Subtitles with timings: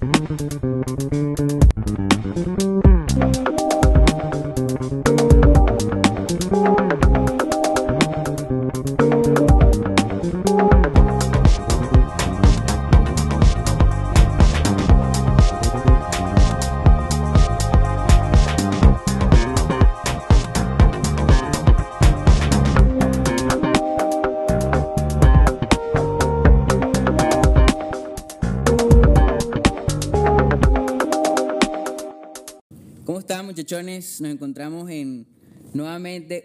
[0.00, 1.25] Nuevamente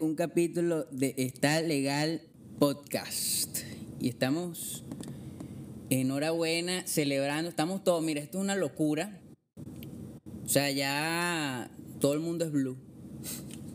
[0.01, 2.21] un capítulo de Está Legal
[2.59, 3.59] Podcast.
[3.99, 4.83] Y estamos
[5.89, 9.19] enhorabuena, celebrando, estamos todos, mira, esto es una locura.
[10.43, 11.69] O sea, ya
[11.99, 12.77] todo el mundo es blue.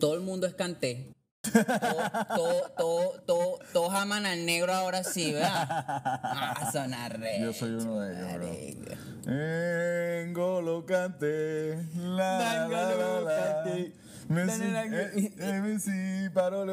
[0.01, 1.13] Todo el mundo es canté.
[1.53, 5.67] Todo, todo, todo, todo- todos aman al negro ahora sí, ¿verdad?
[5.69, 8.47] Ah, son arrechos, Yo soy uno de ellos, bro.
[8.49, 9.31] marico.
[9.31, 13.87] Engolo Kanté, la la la la.
[14.29, 16.31] Messi, eh, eh, Messi,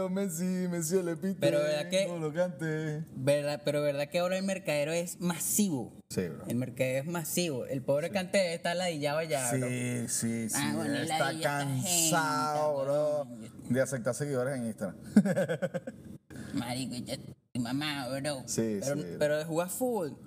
[0.10, 1.38] Messi, Messi le pite.
[1.40, 3.04] Pero ¿verdad que- Engolo Kanté.
[3.16, 3.62] ¿Verdad?
[3.64, 5.94] Pero verdad que ahora el mercadero es masivo.
[6.10, 6.46] Sí, bro.
[6.48, 7.66] El mercadero es masivo.
[7.66, 9.68] El pobre Canté está ladillado allá, bro.
[9.68, 10.56] Sí, sí, sí.
[10.58, 13.28] Ah, bueno, está cansado, bro,
[13.70, 14.98] de aceptar seguidores en Instagram.
[16.54, 18.44] Marico, ya estoy mamá, bro.
[18.48, 19.08] Sí, pero, sí.
[19.20, 20.18] pero de jugar fútbol.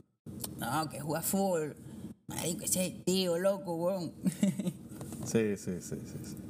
[0.58, 1.76] No, que jugar fútbol.
[2.28, 4.12] Marico, ese tío loco, weón.
[5.26, 6.18] Sí, sí, sí, sí.
[6.24, 6.45] sí.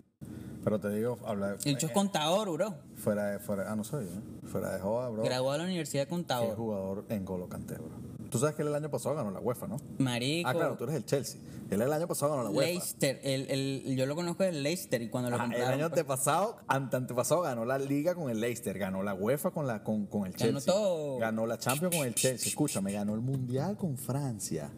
[0.67, 1.57] Pero te digo, habla.
[1.65, 2.75] El hecho es contador, bro.
[2.97, 4.21] Fuera de, fuera, ah, no soy, ¿eh?
[4.51, 5.23] Fuera de joda, bro.
[5.23, 6.57] Graduado de la Universidad de Contador.
[6.57, 7.95] jugador en Golo Kanté, bro.
[8.31, 9.77] Tú sabes que él el año pasado ganó la UEFA, ¿no?
[9.99, 10.49] Marico.
[10.49, 11.41] Ah, claro, tú eres el Chelsea.
[11.71, 12.67] Él el año pasado ganó la UEFA.
[12.69, 13.21] Leicester.
[13.23, 16.57] El, el, yo lo conozco del Leicester y cuando lo Ajá, el año pues, antepasado,
[16.67, 20.27] ante antepasado ganó la liga con el Leicester, ganó la UEFA con, la, con, con
[20.27, 20.75] el Ganó Chelsea.
[20.75, 21.19] todo.
[21.19, 22.49] Ganó la Champions con el Chelsea.
[22.49, 24.73] Escúchame, ganó el Mundial con Francia.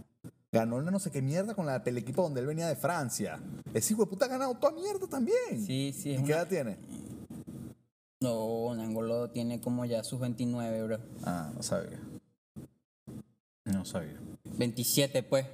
[0.50, 3.38] Ganó el no sé qué mierda con la, el equipo donde él venía de Francia.
[3.74, 5.36] Ese hijo de puta ha ganado toda mierda también.
[5.64, 6.78] Sí, sí, es ¿Y qué una- edad tiene?
[8.20, 10.98] No, Nangolo tiene como ya sus 29, bro.
[11.22, 12.00] Ah, no sabía.
[13.64, 14.19] No sabía.
[14.56, 15.47] 27, pues.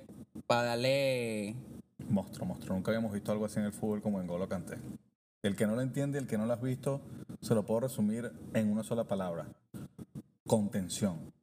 [0.46, 1.56] Para darle.
[2.08, 2.74] Monstruo, monstruo.
[2.76, 4.76] Nunca habíamos visto algo así en el fútbol como en Golo Kanté.
[5.42, 7.00] El que no lo entiende, el que no lo has visto,
[7.42, 9.46] se lo puedo resumir en una sola palabra.
[10.46, 11.33] Contención.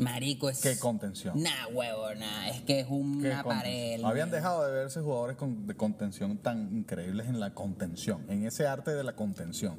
[0.00, 0.60] Marico, es.
[0.60, 1.40] ¿Qué contención?
[1.42, 2.48] Nah, huevo, nah.
[2.48, 4.02] Es que es ¿Qué una pared.
[4.02, 8.66] Habían dejado de verse jugadores con- de contención tan increíbles en la contención, en ese
[8.66, 9.76] arte de la contención.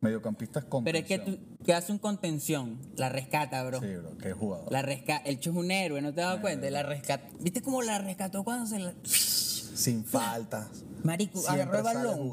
[0.00, 1.02] Mediocampistas Pero contención.
[1.20, 3.80] es que tú, que hace un contención, la rescata, bro.
[3.80, 4.70] Sí, bro, qué jugador.
[4.72, 6.70] La rescata, el Cho es un héroe, ¿no te das cuenta?
[6.70, 7.26] La rescata.
[7.40, 8.94] ¿Viste cómo la rescató cuando se la.
[9.04, 10.68] Sin faltas.
[11.02, 12.32] Marico, agarró el balón.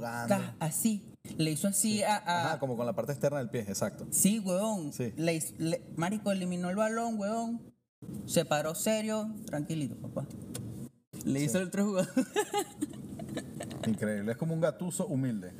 [0.60, 1.04] así.
[1.38, 2.18] Le hizo así a.
[2.18, 4.06] a- Ajá, como con la parte externa del pie, exacto.
[4.12, 4.94] Sí, huevón.
[4.94, 5.14] Sí.
[5.18, 7.74] Le le- Marico eliminó el balón, huevón.
[8.26, 10.26] Se paró serio, tranquilito, papá.
[11.26, 12.10] Le hizo el otro jugador.
[13.88, 14.32] Increíble.
[14.32, 15.54] Es como un gatuso humilde.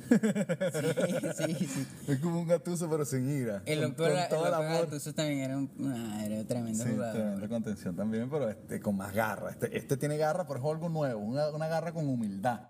[1.36, 1.86] sí, sí, sí.
[2.08, 3.62] es como un gatuso, pero sin ira.
[3.66, 4.84] El con, loco con todo el el loco amor.
[4.86, 7.14] Gattuso también era un, nah, era un tremendo Sí, jugador.
[7.14, 9.50] tremenda contención también, pero este, con más garra.
[9.50, 12.60] Este, este tiene garra, pero es algo nuevo, una, una garra con humildad.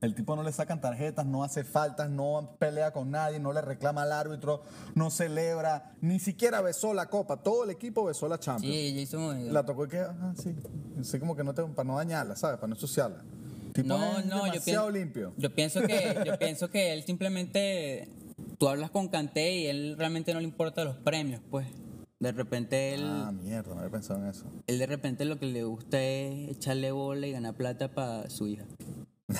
[0.00, 3.60] El tipo no le sacan tarjetas, no hace faltas, no pelea con nadie, no le
[3.62, 4.62] reclama al árbitro,
[4.94, 7.42] no celebra, ni siquiera besó la copa.
[7.42, 8.74] Todo el equipo besó la Champions.
[8.74, 9.52] Sí, Jason.
[9.52, 10.54] La tocó y que, ah, sí.
[11.00, 12.56] Así como que no te, para no dañarla, ¿sabes?
[12.58, 13.22] Para no ensuciarla.
[13.72, 15.32] Tipo No, es no, yo demasiado pienso, limpio.
[15.36, 18.08] yo pienso que yo pienso que él simplemente
[18.58, 21.66] tú hablas con Kanté y él realmente no le importa los premios, pues.
[22.20, 24.44] De repente él Ah, mierda, no había pensado en eso.
[24.66, 28.46] él de repente lo que le gusta es echarle bola y ganar plata para su
[28.46, 28.64] hija.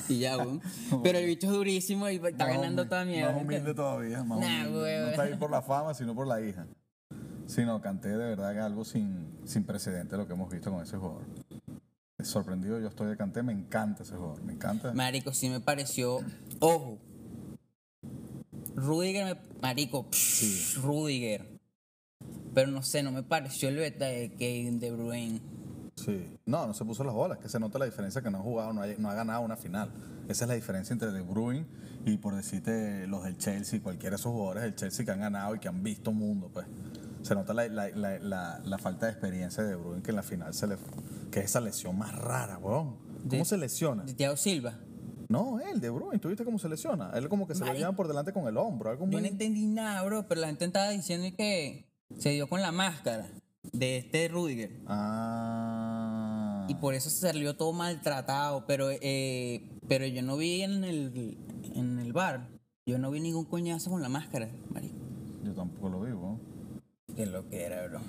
[0.08, 0.60] Y ya, güey.
[1.02, 3.32] Pero el bicho es durísimo y está Más ganando toda mierda.
[3.32, 5.00] Más humilde todavía, más Nah, humilde.
[5.00, 6.66] No está ahí por la fama, sino por la hija.
[7.46, 10.82] Sí, no, Canté de verdad que algo sin, sin precedente lo que hemos visto con
[10.82, 11.24] ese jugador.
[12.22, 14.92] Sorprendido yo estoy de Canté, me encanta ese jugador, me encanta.
[14.94, 16.20] Marico, sí me pareció.
[16.60, 16.98] Ojo.
[18.74, 19.40] Rudiger me.
[19.60, 21.46] Marico, psh, Rudiger.
[22.54, 25.40] Pero no sé, no me pareció el beta de Kevin De Bruyne.
[25.96, 26.38] Sí.
[26.46, 28.72] No, no se puso las bolas, que se nota la diferencia que no ha jugado,
[28.72, 29.90] no ha, no ha ganado una final.
[30.28, 31.66] Esa es la diferencia entre De Bruyne
[32.04, 35.54] y por decirte los del Chelsea, cualquiera de esos jugadores del Chelsea que han ganado
[35.54, 36.66] y que han visto mundo, pues.
[37.22, 40.16] Se nota la, la- la- la- la falta de experiencia de De Bruyne que en
[40.16, 40.76] la final se le
[41.30, 42.96] que es esa lesión más rara, weón.
[43.28, 44.02] ¿Cómo De- se lesiona?
[44.04, 44.78] De Thiago Silva.
[45.28, 47.10] No, él, De Bruyne, ¿tú viste cómo se lesiona?
[47.14, 49.22] Él como que se lo llevan por delante con el hombro, algo Yo muy...
[49.22, 51.86] no entendí nada, bro, pero la gente estaba diciendo que
[52.18, 53.26] se dio con la máscara
[53.72, 54.82] de este Rudiger.
[54.86, 55.63] Ah.
[56.68, 58.64] Y por eso se salió todo maltratado.
[58.66, 61.36] Pero, eh, pero yo no vi en el,
[61.74, 62.48] en el bar,
[62.86, 64.94] yo no vi ningún coñazo con la máscara, marico.
[65.44, 66.40] Yo tampoco lo vi, weón.
[67.14, 68.00] Qué lo que era, bro.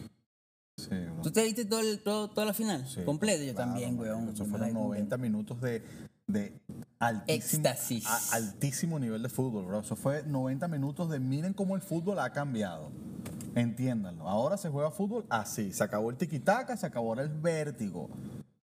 [0.77, 1.21] Sí, bro.
[1.23, 2.87] ¿Tú te viste todo el- todo, toda la final?
[2.87, 4.29] Sí, Completa, yo claro, también, weón.
[4.29, 5.83] Eso fueron la vi 90 minutos de,
[6.27, 6.59] de
[6.99, 8.05] altísimo, Éxtasis.
[8.05, 9.79] a- altísimo nivel de fútbol, bro.
[9.79, 12.89] Eso fue 90 minutos de miren cómo el fútbol ha cambiado.
[13.55, 14.27] Entiéndanlo.
[14.27, 15.71] Ahora se juega fútbol así.
[15.71, 18.09] Se acabó el tiquitaca, se acabó el vértigo.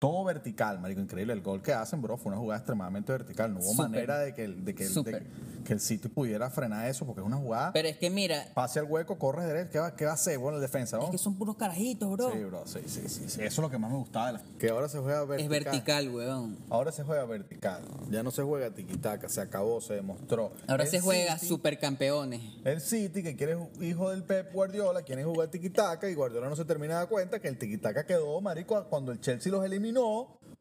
[0.01, 1.01] Todo vertical, marico.
[1.03, 1.35] Increíble.
[1.35, 3.53] El gol que hacen, bro, fue una jugada extremadamente vertical.
[3.53, 5.27] No hubo manera de que, el- de que, el- de-
[5.63, 7.71] que el City pudiera frenar eso porque es una jugada.
[7.75, 9.71] Pero es que mira, Pase al hueco, corre derecho.
[9.73, 10.39] ¿Qué va, qué va a hacer?
[10.39, 11.11] Bueno, el defensa, es ¿no?
[11.11, 12.33] que son puros carajitos, bro.
[12.33, 12.63] Sí, bro.
[12.67, 13.43] Sí, sí, sí, sí.
[13.43, 14.43] Eso es lo que más me gustaba de la.
[14.59, 15.55] Que ahora se juega vertical.
[15.59, 16.57] es vertical, weón.
[16.71, 17.83] Ahora se juega vertical.
[18.09, 20.53] Ya no se juega tiquitaca, se acabó, se demostró.
[20.67, 22.41] Ahora El se juega City- supercampeones.
[22.65, 26.65] El City, que quiere hijo del Pep Guardiola, quiere jugar tiquitaca y Guardiola no se
[26.65, 29.90] termina de dar cuenta que el tiquitaca quedó, marico, cuando el Chelsea los eliminó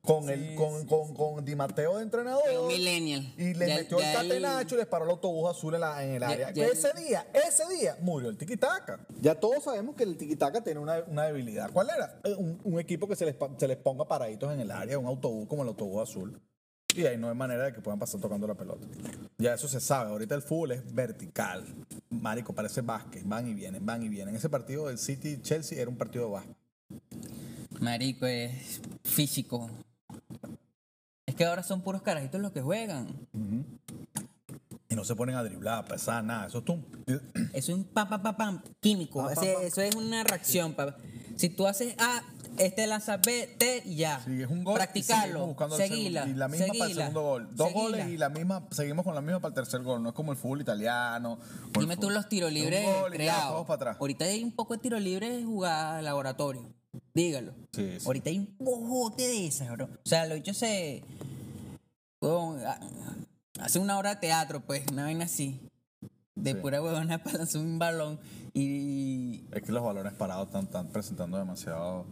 [0.02, 2.42] con el con, con, con Di Matteo de entrenador.
[2.62, 3.34] Un millennial.
[3.38, 6.04] Y le Ya- metió ya el catenacho y les paró el autobús azul en, la-
[6.04, 6.52] en el Ya- área.
[6.52, 9.06] ya- ese día, ese día murió el tiquitaca.
[9.20, 11.72] Ya todos sabemos que el tiquitaca tiene una, una debilidad.
[11.72, 12.20] ¿Cuál era?
[12.24, 15.06] Eh, Un, un equipo que se les, se les ponga paraditos en el área, un
[15.06, 16.42] autobús como el autobús azul.
[16.96, 18.88] Y ahí no hay manera de que puedan pasar tocando la pelota.
[19.38, 20.10] Ya eso se sabe.
[20.10, 21.64] Ahorita el fútbol es vertical.
[22.10, 23.24] Marico, parece básquet.
[23.26, 24.36] Van y vienen, van y vienen.
[24.36, 26.58] Ese partido del City-Chelsea era un partido de básquet.
[27.80, 29.70] Marico, es físico.
[31.26, 33.08] Es que ahora son puros carajitos los que juegan.
[34.90, 36.48] Y no se ponen a driblar, a pesar, nada.
[36.48, 36.84] Eso es tú.
[37.08, 37.22] Eso
[37.54, 39.24] es un pam, pam, pam, pam, químico.
[39.24, 39.34] Pa.
[39.34, 40.76] Eso es una reacción.
[41.38, 42.24] Si tú haces A,
[42.58, 44.22] este lanza B, T y ya.
[44.26, 44.74] Sí, es un gol.
[44.74, 45.56] y Practicarlo.
[45.58, 46.28] el Seguila.
[46.28, 47.56] y la misma para el seguila, segundo gol.
[47.56, 47.84] Dos seguila.
[47.88, 50.04] goles y la misma, seguimos con la misma para el tercer gol.
[50.04, 51.40] No es como el fútbol italiano.
[51.80, 53.52] Dime tú los tiros libres y creados.
[53.52, 53.98] todos para atrás.
[54.00, 56.79] Ahorita hay un poco de tiro libre jugada de laboratorio.
[57.14, 57.54] Dígalo.
[57.74, 58.06] Sí, sí.
[58.06, 59.86] Ahorita hay un bojote de esas, bro.
[59.86, 61.04] O sea, lo dicho se.
[62.22, 62.80] a-
[63.62, 65.60] hace una hora de teatro, pues, una vaina así.
[66.36, 66.58] De Sí.
[66.62, 68.20] pura huevona para lanzar un balón.
[68.54, 69.44] Y.
[69.52, 72.06] Es que los balones parados están, están presentando demasiado,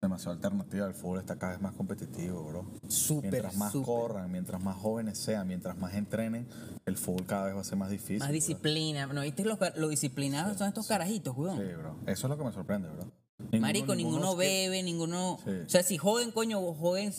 [0.00, 0.86] demasiado alternativa.
[0.86, 2.66] El fútbol está cada vez más competitivo, bro.
[2.88, 6.48] Súper, Mientras más corran, mientras más jóvenes sean, mientras más entrenen,
[6.86, 8.18] el fútbol cada vez va a ser más difícil.
[8.18, 8.34] Más bro.
[8.34, 9.06] disciplina.
[9.06, 11.56] ¿No viste lo, lo disciplinados son estos carajitos, weón?
[11.56, 11.96] Sí, bro.
[12.06, 13.06] Eso es lo que me sorprende, bro.
[13.50, 15.38] Ninguno- Marico, ninguno, que- bebe, ninguno.
[15.44, 15.50] Sí.
[15.50, 17.12] O sea, si joden, coño, joden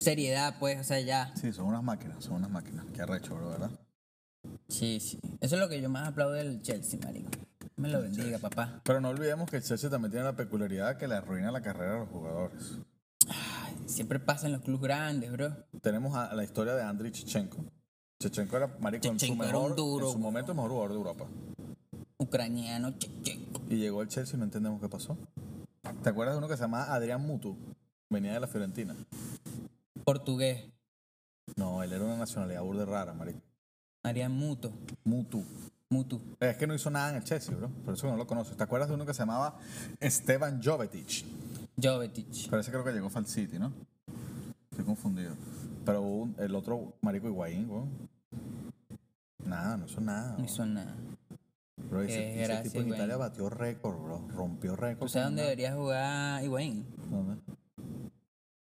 [0.00, 1.34] seriedad, pues, o sea, ya.
[1.36, 2.84] Sí, son unas máquinas, son unas máquinas.
[2.94, 3.70] Qué arrecho, bro, ¿verdad?
[4.68, 5.18] Sí, sí.
[5.40, 7.30] Eso es lo que yo más aplaudo del Chelsea, marico.
[7.76, 8.80] Me lo bendiga, papá.
[8.84, 11.96] Pero no olvidemos que el Chelsea también tiene la peculiaridad que le arruina la carrera
[11.96, 12.78] a los jugadores.
[13.86, 15.54] Siempre pasa en los clubes grandes, bro.
[15.82, 17.64] Tenemos a, la historia de Andriy Chechenko.
[18.18, 20.96] Chechenko era, marico, en su, Chechenko mejor, duro, en su momento el mejor jugador de
[20.96, 21.26] Europa.
[22.18, 23.38] Ucraniano, che, che.
[23.68, 25.18] Y llegó el Chelsea y no entendemos qué pasó.
[26.02, 27.56] ¿Te acuerdas de uno que se llamaba Adrián Mutu?
[28.08, 28.94] Venía de la Fiorentina.
[30.04, 30.64] portugués.
[31.56, 33.40] No, él era una nacionalidad burde rara, marico.
[34.04, 34.72] Marian Muto.
[35.04, 35.44] Mutu.
[35.88, 36.20] Mutu.
[36.40, 37.68] Es que no hizo nada en el Chelsea, bro.
[37.84, 38.56] Por eso no lo conoces.
[38.56, 39.58] ¿Te acuerdas de uno que se llamaba
[40.00, 41.24] Esteban Jovetic?
[41.80, 42.48] Jovetic.
[42.50, 43.72] Pero ese creo que llegó al City, ¿no?
[44.70, 45.34] Estoy confundido.
[45.84, 47.88] Pero hubo un- el otro marico Higuaín, weón.
[49.44, 50.30] Nada, no hizo nada.
[50.30, 50.44] No weón.
[50.44, 50.94] hizo nada.
[51.96, 52.94] Bro, ese, Qué ese tipo en Higuaín.
[52.94, 54.28] Italia batió récord, bro.
[54.28, 55.06] Rompió récord.
[55.06, 56.86] ¿Tú sabes dónde debería jugar Higuaín?
[57.10, 57.40] ¿Dónde?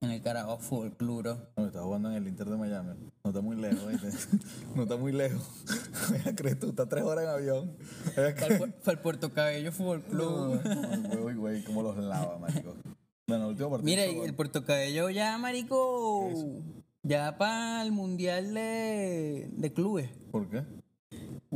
[0.03, 1.39] En el Carabobo Fútbol Club, bro.
[1.57, 2.95] No, está jugando en el Inter de Miami.
[3.25, 4.11] No está muy lejos, ¿viste?
[4.77, 5.43] No está muy lejos.
[6.13, 7.77] Mira, crees tú, está tres horas en avión.
[8.15, 10.61] Fue al Puerto Cabello Fútbol Club.
[11.25, 12.75] Uy, güey, cómo los lava, marico.
[13.27, 13.87] Bueno, el último partido.
[13.87, 14.35] Mira, el gol.
[14.35, 16.31] Puerto Cabello ya, marico,
[17.03, 20.11] ya para el Mundial de, de Clubes.
[20.31, 20.63] ¿Por qué?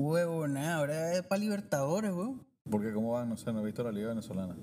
[0.00, 2.38] Huevo, nada, ahora es para Libertadores, huevo.
[2.70, 4.56] Porque cómo van, no sé, no he visto la liga venezolana.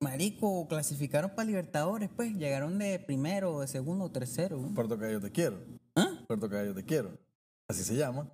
[0.00, 2.34] Marico, clasificaron para Libertadores, pues.
[2.34, 4.60] Llegaron de primero, de segundo, tercero.
[4.74, 5.60] Puerto Cabello te quiero.
[5.94, 6.08] ¿Ah?
[6.26, 7.16] Puerto Cabello te quiero.
[7.68, 8.28] Así se llama.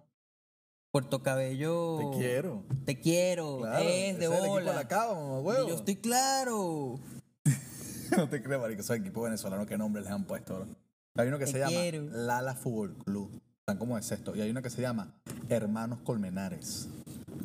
[0.92, 1.98] Puerto Cabello.
[1.98, 2.64] Te quiero.
[2.86, 3.58] Te quiero.
[3.58, 3.84] Claro.
[3.86, 5.68] es de es el equipo de la cava, mamá, huevo.
[5.68, 6.98] Yo estoy claro.
[8.16, 8.80] no te creo, marico.
[8.80, 10.68] Esos equipos venezolanos, ¿qué nombres les han puesto, bro?
[11.16, 12.16] Hay uno que Te se llama.
[12.16, 13.42] Lala Fútbol Club.
[13.68, 14.34] Están como de sexto.
[14.34, 15.12] Y hay uno que se llama
[15.50, 16.88] Hermanos Colmenares.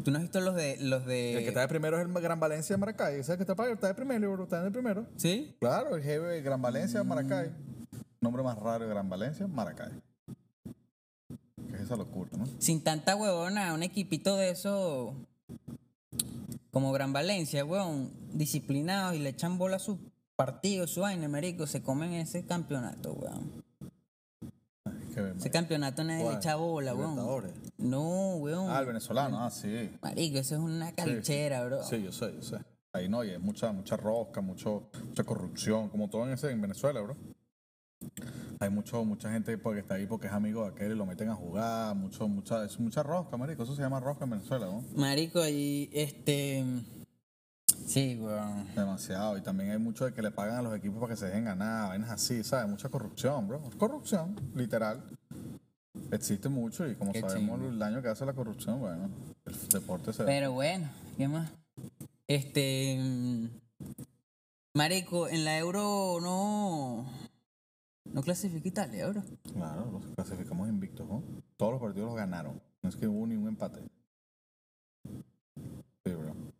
[0.06, 1.34] ¿Tú no has visto los de los de.
[1.34, 3.16] El que está de primero es el Gran Valencia de Maracay.
[3.16, 4.44] Ese es el que está, para- está de primero, bro.
[4.46, 5.06] Está en el primero.
[5.18, 5.54] ¿Sí?
[5.60, 7.08] Claro, el jefe de Gran Valencia, Mm.
[7.10, 7.52] Maracay.
[8.22, 9.92] Nombre más raro de Gran Valencia, Maracay.
[11.70, 12.46] ¿Qué es esa locura, no?
[12.58, 15.14] Sin tanta huevona, un equipito de eso.
[16.72, 18.12] Como Gran Valencia, huevón.
[18.32, 19.98] Disciplinados y le echan bola a sus
[20.38, 21.68] partidos, su vaina, marico.
[21.68, 23.63] Se comen ese campeonato, huevón.
[25.38, 26.38] Ese campeonato nadie le ¿Cuál?
[26.38, 26.94] echa bola.
[26.94, 27.52] Libertadores.
[27.78, 28.70] No, huevón.
[28.70, 29.90] Ah, el venezolano, ah, sí.
[30.02, 31.84] Marico, eso es una calichera, bro.
[31.84, 32.58] Sí, yo sé, yo sé.
[32.94, 36.62] Ahí no, y hay mucha, mucha rosca, mucho, mucha corrupción, como todo en, ese, en
[36.62, 37.16] Venezuela, bro.
[38.60, 41.30] Hay mucho, mucha gente porque está ahí porque es amigo de aquel y lo meten
[41.30, 43.64] a jugar, mucho, mucha, es mucha rosca, marico.
[43.64, 44.84] Eso se llama rosca en Venezuela, ¿no?
[44.96, 46.64] Marico, y este.
[47.86, 48.68] Sí, weón.
[48.76, 49.38] Demasiado.
[49.38, 51.46] Y también hay mucho de que le pagan a los equipos para que se dejen
[51.46, 52.70] ganar, vainas así, ¿sabes?
[52.70, 53.62] Mucha corrupción, bro.
[53.78, 55.04] Corrupción, literal.
[56.12, 59.10] Existe mucho y como Qué sabemos el daño que hace la corrupción, bueno,
[59.46, 60.24] el deporte se...
[60.24, 61.52] Pero bueno, ¿qué más?
[62.28, 62.98] Este.
[63.00, 63.48] mm,
[64.76, 67.06] Marico, en la Euro no.
[68.06, 69.24] No clasifica Italia, bro.
[69.54, 71.24] Claro, los clasificamos invictos, ¿no?
[71.58, 72.62] Todos los partidos los ganaron.
[72.82, 73.82] No es que hubo ni un empate.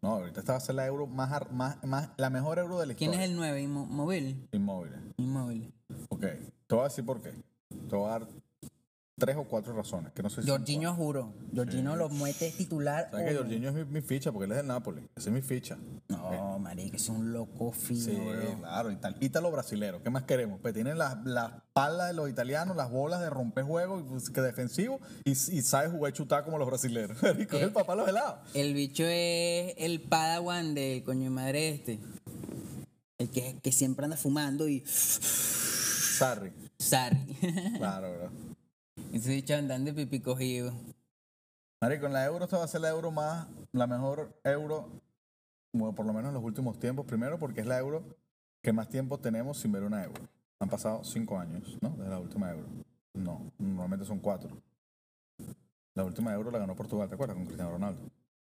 [0.04, 2.88] No, ahorita esta va a ser la euro más, más, más la mejor euro de
[2.88, 3.32] la ¿Quién es historia.
[3.32, 3.62] el 9?
[3.64, 4.50] Inmo- Móvil.
[4.52, 5.00] Inmóviles.
[5.16, 5.74] Inmóvil.
[6.10, 6.20] Ok,
[6.68, 7.32] te voy a decir por qué.
[7.70, 8.28] Te voy a dar
[9.18, 11.34] tres o cuatro razones, que no sé si Jorginho juro.
[11.56, 13.10] Jorginho lo muete titular.
[13.12, 14.32] ¿Sabes que Jorginho es mi, mi ficha?
[14.32, 15.02] Porque él es del Napoli.
[15.16, 15.78] Esa es mi ficha.
[16.08, 18.60] No, marico, es un loco fino, Sí, bro.
[18.60, 18.90] claro.
[19.22, 20.02] Ítalo brasilero.
[20.02, 20.60] ¿Qué más queremos?
[20.62, 24.30] Pues tienen las, las palas de los italianos, las bolas de romper juego y pues,
[24.30, 27.18] que defensivo y, y sabe jugar chutar como los brasileros.
[27.24, 28.40] Marico, es el papá de los helados.
[28.56, 32.00] El bicho es el padawan del coño de madre este.
[33.20, 34.84] El que, que siempre anda fumando y.
[34.88, 36.52] Sarri.
[36.80, 37.18] Sarri.
[37.78, 38.53] Claro, bro.
[39.14, 40.74] Ese bicho andando de pipí cogido.
[41.82, 44.90] Marico, en la euro esta va a ser la euro más, la mejor euro,
[45.72, 47.06] bueno, por lo menos en los últimos tiempos.
[47.06, 48.04] Primero porque es la euro
[48.62, 50.22] que más tiempo tenemos sin ver una euro.
[50.60, 51.90] Han pasado cinco años, ¿no?
[51.92, 52.68] Desde la última euro.
[53.14, 54.50] No, normalmente son cuatro.
[55.94, 57.36] La última euro la ganó Portugal, ¿te acuerdas?
[57.36, 58.02] Con Cristiano Ronaldo.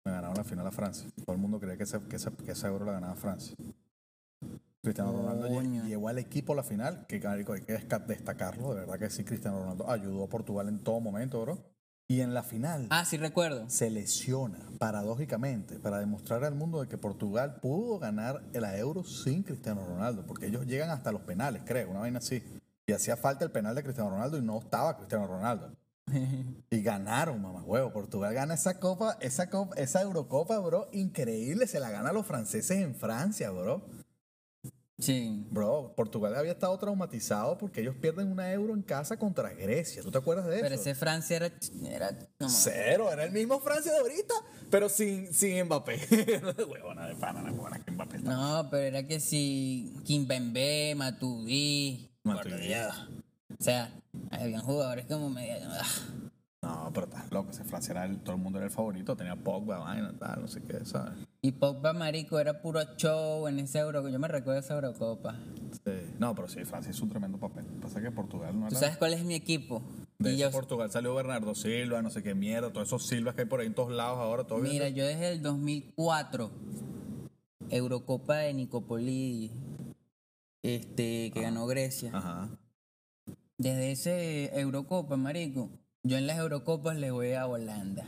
[0.04, 1.10] Le ganaron la final a Francia.
[1.24, 3.56] Todo el mundo creía que esa, que esa, que esa euro la ganaba Francia.
[4.84, 5.84] Cristiano Ronaldo Coño.
[5.84, 7.72] llevó al equipo a la final, que hay que
[8.06, 11.58] destacarlo, de verdad que sí, Cristiano Ronaldo ayudó a Portugal en todo momento, bro.
[12.06, 13.64] Y en la final Ah, sí recuerdo.
[13.70, 19.42] se lesiona, paradójicamente, para demostrar al mundo de que Portugal pudo ganar la Euro sin
[19.42, 22.42] Cristiano Ronaldo, porque ellos llegan hasta los penales, creo, una vaina así.
[22.86, 25.74] Y hacía falta el penal de Cristiano Ronaldo y no estaba Cristiano Ronaldo.
[26.70, 27.92] Y ganaron, mamá huevo.
[27.92, 31.66] Portugal gana esa copa, esa copa, esa Eurocopa, bro, increíble.
[31.66, 33.86] Se la gana a los franceses en Francia, bro.
[35.04, 35.44] Sí.
[35.50, 40.02] Bro, Portugal había estado traumatizado porque ellos pierden una euro en casa contra Grecia.
[40.02, 40.62] ¿Tú te acuerdas de eso?
[40.62, 41.52] Pero ese Francia era,
[41.86, 42.18] era.
[42.48, 44.34] Cero, era el mismo Francia de ahorita,
[44.70, 46.00] pero sin, sin Mbappé.
[46.68, 48.30] Huevona de pana, la huevona que Mbappé está.
[48.30, 52.10] No, pero era que si Kimpembe, Matuidi.
[52.22, 52.72] Matuidi.
[52.72, 53.92] O sea,
[54.30, 55.68] habían jugadores como medio.
[56.64, 59.36] No, pero estás loco, ese Francia era el, todo el mundo era el favorito, tenía
[59.36, 61.12] Pogba, vaina, tal, no sé qué, ¿sabes?
[61.42, 64.08] Y Pogba Marico era puro show en ese Euro.
[64.08, 65.36] Yo me recuerdo esa Eurocopa.
[65.84, 66.14] Sí.
[66.18, 67.66] No, pero sí, Francia hizo un tremendo papel.
[67.82, 68.80] Pasa que Portugal no ¿Tú era...
[68.80, 69.82] sabes cuál es mi equipo?
[70.18, 73.34] De Y ese yo, Portugal salió Bernardo Silva, no sé qué mierda, todos esos Silvas
[73.34, 76.50] que hay por ahí en todos lados ahora, todo mira, yo desde el 2004,
[77.68, 79.50] Eurocopa de Nicopoli,
[80.62, 82.10] este, que ganó Grecia.
[82.14, 82.48] Ajá.
[83.58, 85.68] Desde ese Eurocopa, marico,
[86.04, 88.06] yo en las Eurocopas le voy a Holanda.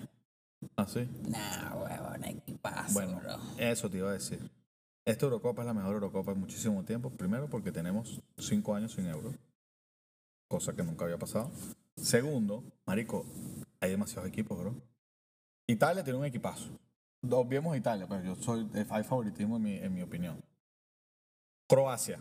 [0.76, 1.08] ¿Ah, sí?
[1.28, 3.36] Nah, huevón, ¿qué pasa, Bueno, bro?
[3.58, 4.38] eso te iba a decir.
[5.04, 7.10] Esta Eurocopa es la mejor Eurocopa en muchísimo tiempo.
[7.10, 9.32] Primero, porque tenemos cinco años sin euro,
[10.48, 11.50] cosa que nunca había pasado.
[11.96, 13.24] Segundo, Marico,
[13.80, 14.74] hay demasiados equipos, bro.
[15.66, 16.68] Italia tiene un equipazo.
[17.30, 20.42] Obviemos Italia, pero yo soy, hay favoritismo en mi, en mi opinión.
[21.68, 22.20] Croacia,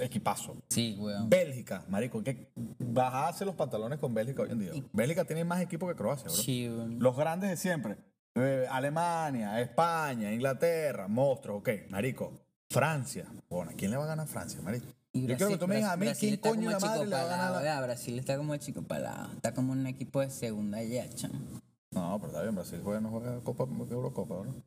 [0.00, 0.56] equipazo.
[0.68, 1.28] Sí, weón.
[1.28, 4.72] Bélgica, Marico, que bajarse los pantalones con Bélgica hoy en día.
[4.92, 6.36] Bélgica tiene más equipo que Croacia, bro.
[6.36, 6.98] Sí, weón.
[6.98, 7.96] Los grandes de siempre.
[8.34, 11.70] Eh, Alemania, España, Inglaterra, monstruos, ok.
[11.88, 12.32] Marico,
[12.70, 13.26] Francia.
[13.48, 14.86] Bueno, ¿a quién le va a ganar Francia, marico?
[15.12, 17.22] Yo quiero que tú me digas a mí Brasil quién coño la madre le va
[17.22, 17.82] a ganar.
[17.84, 19.32] Brasil está como chico palado.
[19.32, 21.62] Está como un equipo de segunda ya, chamo.
[21.92, 24.62] No, pero está bien, Brasil juega, no juega Copa, Eurocopa, ¿no?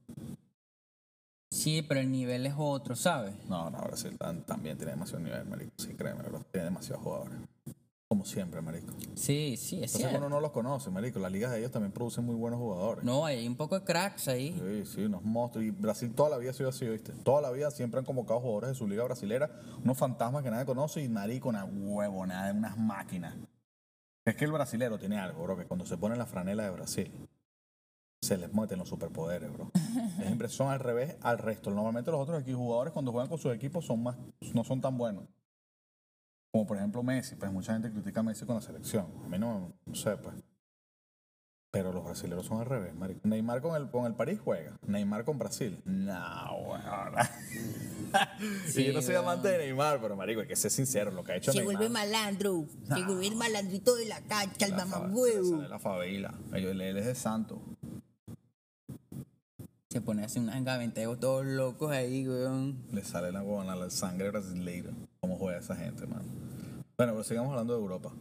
[1.69, 3.33] Sí, pero el nivel es otro, ¿sabes?
[3.47, 5.71] No, no, Brasil también tiene demasiado nivel, marico.
[5.77, 6.43] Sí, créeme, bro.
[6.51, 7.37] Tiene demasiados jugadores.
[8.07, 8.91] Como siempre, marico.
[9.13, 10.17] Sí, sí, es Entonces cierto.
[10.17, 11.19] uno no los conoce, marico.
[11.19, 13.03] Las ligas de ellos también producen muy buenos jugadores.
[13.03, 14.59] No, hay un poco de cracks ahí.
[14.59, 15.63] Sí, sí, unos monstruos.
[15.67, 17.13] Y Brasil toda la vida ha sido así, ¿viste?
[17.23, 19.51] Toda la vida siempre han convocado jugadores de su liga brasilera,
[19.83, 23.35] unos fantasmas que nadie conoce y marico, una huevonada unas máquinas.
[24.25, 27.11] Es que el brasilero tiene algo, bro, que cuando se pone la franela de Brasil,
[28.21, 29.71] se les meten los superpoderes, bro.
[30.23, 31.71] es impresión al revés al resto.
[31.71, 34.17] Normalmente los otros jugadores cuando juegan con sus equipos son más,
[34.53, 35.23] no son tan buenos.
[36.51, 39.07] Como por ejemplo Messi, pues mucha gente critica a Messi con la selección.
[39.23, 40.35] A mí no, no sé, pues.
[41.71, 43.21] Pero los brasileños son al revés, marico.
[43.25, 44.79] Neymar con el, con el París juega.
[44.87, 45.79] Neymar con Brasil.
[45.85, 47.13] No, weón.
[48.65, 51.23] Sí, y yo no soy amante de Neymar, pero marico, hay que ser sincero, lo
[51.23, 51.75] que ha hecho Se Neymar.
[51.75, 52.65] vuelve malandro.
[52.87, 55.57] Se vuelve el malandrito de la cancha, el mamagüevo.
[55.57, 56.33] sale la favela.
[56.53, 57.61] Él, él es de santo.
[59.91, 62.77] Se pone así unas gaventeos todos locos ahí, weón.
[62.91, 64.91] Le sale la huevona, la sangre brasileira.
[65.19, 66.25] ¿Cómo juega esa gente, mano?
[66.95, 68.13] Bueno, pero sigamos hablando de Europa.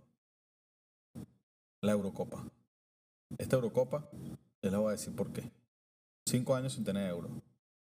[1.83, 2.43] La Eurocopa.
[3.37, 4.09] Esta Eurocopa,
[4.63, 5.51] les voy a decir por qué.
[6.25, 7.29] Cinco años sin tener euro.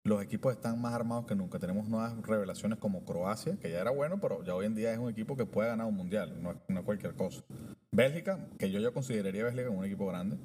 [0.02, 1.58] Los equipos están más armados que nunca.
[1.58, 4.98] Tenemos nuevas revelaciones como Croacia, que ya era bueno, pero ya hoy en día es
[4.98, 7.42] un equipo que puede ganar un mundial, no, no es cualquier cosa.
[7.92, 10.38] Bélgica, que yo ya consideraría Bélgica como un equipo grande.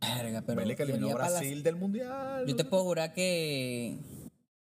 [0.00, 2.46] Verga, pero Bélgica eliminó a las- Brasil del mundial.
[2.46, 3.98] Yo te puedo jurar que.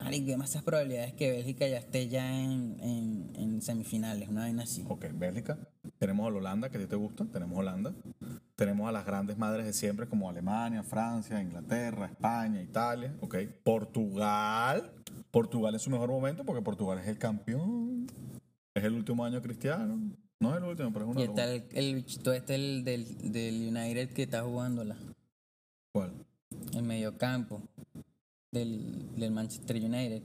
[0.10, 4.64] Marico, hay demasiadas probabilidades que Bélgica ya esté ya en, en, en semifinales, una vaina
[4.64, 4.84] así.
[4.88, 5.60] Ok, Bélgica.
[6.00, 7.26] Tenemos a la Holanda, que a ti te gusta.
[7.26, 7.94] Tenemos Holanda.
[8.56, 13.16] Tenemos a las grandes madres de siempre, como Alemania, Francia, Inglaterra, España, Italia.
[13.22, 13.38] Ok.
[13.64, 14.92] Portugal.
[15.30, 18.08] Portugal en su mejor momento, porque Portugal es el campeón.
[18.74, 20.00] Es el último año cristiano.
[20.40, 23.32] No es el último, pero es uno Y está el, el bichito este el del,
[23.32, 24.98] del United que está jugándola.
[25.94, 26.14] ¿Cuál?
[26.74, 27.62] El mediocampo
[28.52, 30.22] del, del Manchester United.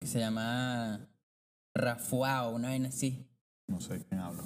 [0.00, 1.08] Que se llama
[1.74, 3.26] Rafuao, una vaina así.
[3.68, 4.42] No sé quién habla.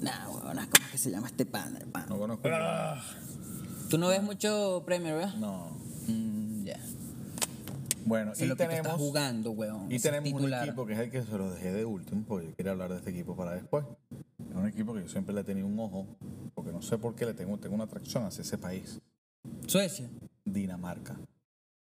[0.00, 2.06] Nah, huevona, ¿cómo que se llama este pana, hermano?
[2.08, 2.48] No conozco.
[3.90, 5.34] Tú no ves mucho Premier, ¿verdad?
[5.36, 5.70] No.
[6.06, 6.78] Mm, ya.
[8.06, 9.90] Bueno, es y lo que estás tenemos, jugando, weón.
[9.90, 12.54] y tenemos un equipo que es el que se lo dejé de último, porque yo
[12.54, 13.84] quería hablar de este equipo para después.
[14.50, 16.06] Es un equipo que yo siempre le he tenido un ojo,
[16.54, 19.00] porque no sé por qué le tengo, tengo una atracción hacia ese país.
[19.66, 20.08] Suecia.
[20.44, 21.18] Dinamarca.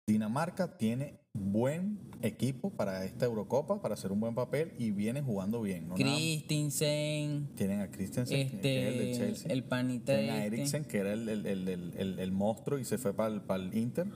[0.08, 5.62] Dinamarca tiene buen equipo para esta Eurocopa, para hacer un buen papel y viene jugando
[5.62, 5.88] bien.
[5.88, 5.94] ¿no?
[5.94, 7.48] Christensen.
[7.54, 9.24] tienen a Christensen, que- que es el de Este.
[9.26, 9.52] Chelsea.
[9.52, 10.56] El panita tienen a este.
[10.56, 13.74] Eriksen, que era el, el- el- el- el- el monstruo y se fue para el,
[13.76, 14.06] Inter.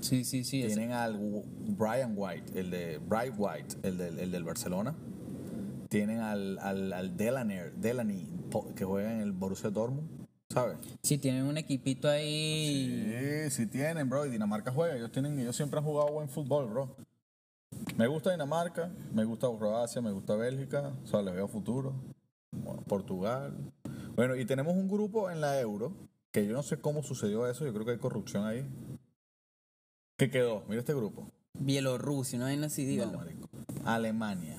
[0.00, 0.62] Sí, sí, sí.
[0.62, 0.74] ese.
[0.74, 1.44] Tienen al W-
[1.76, 4.96] Brian White, el de Bright White, el del, el del Barcelona.
[5.90, 8.26] Tienen al, al, al Delaney,
[8.74, 10.08] que juega en el Borussia Dortmund,
[10.52, 10.76] ¿sabes?
[11.02, 13.14] Sí, tienen un equipito ahí.
[13.48, 14.26] Sí, sí tienen, bro.
[14.26, 14.96] Y Dinamarca juega.
[14.96, 16.96] Ellos, tienen, ellos siempre han jugado buen fútbol, bro.
[17.96, 20.92] Me gusta Dinamarca, me gusta Croacia, me gusta Bélgica.
[21.04, 21.94] O sea, les veo futuro.
[22.50, 23.56] Bueno, Portugal.
[24.14, 25.94] Bueno, y tenemos un grupo en la Euro,
[26.30, 27.64] que yo no sé cómo sucedió eso.
[27.64, 28.68] Yo creo que hay corrupción ahí.
[30.18, 30.62] ¿Qué quedó?
[30.68, 31.26] Mira este grupo.
[31.58, 33.18] Bielorrusia, una vaina así, No, dígalo.
[33.18, 33.48] marico.
[33.84, 34.58] Alemania,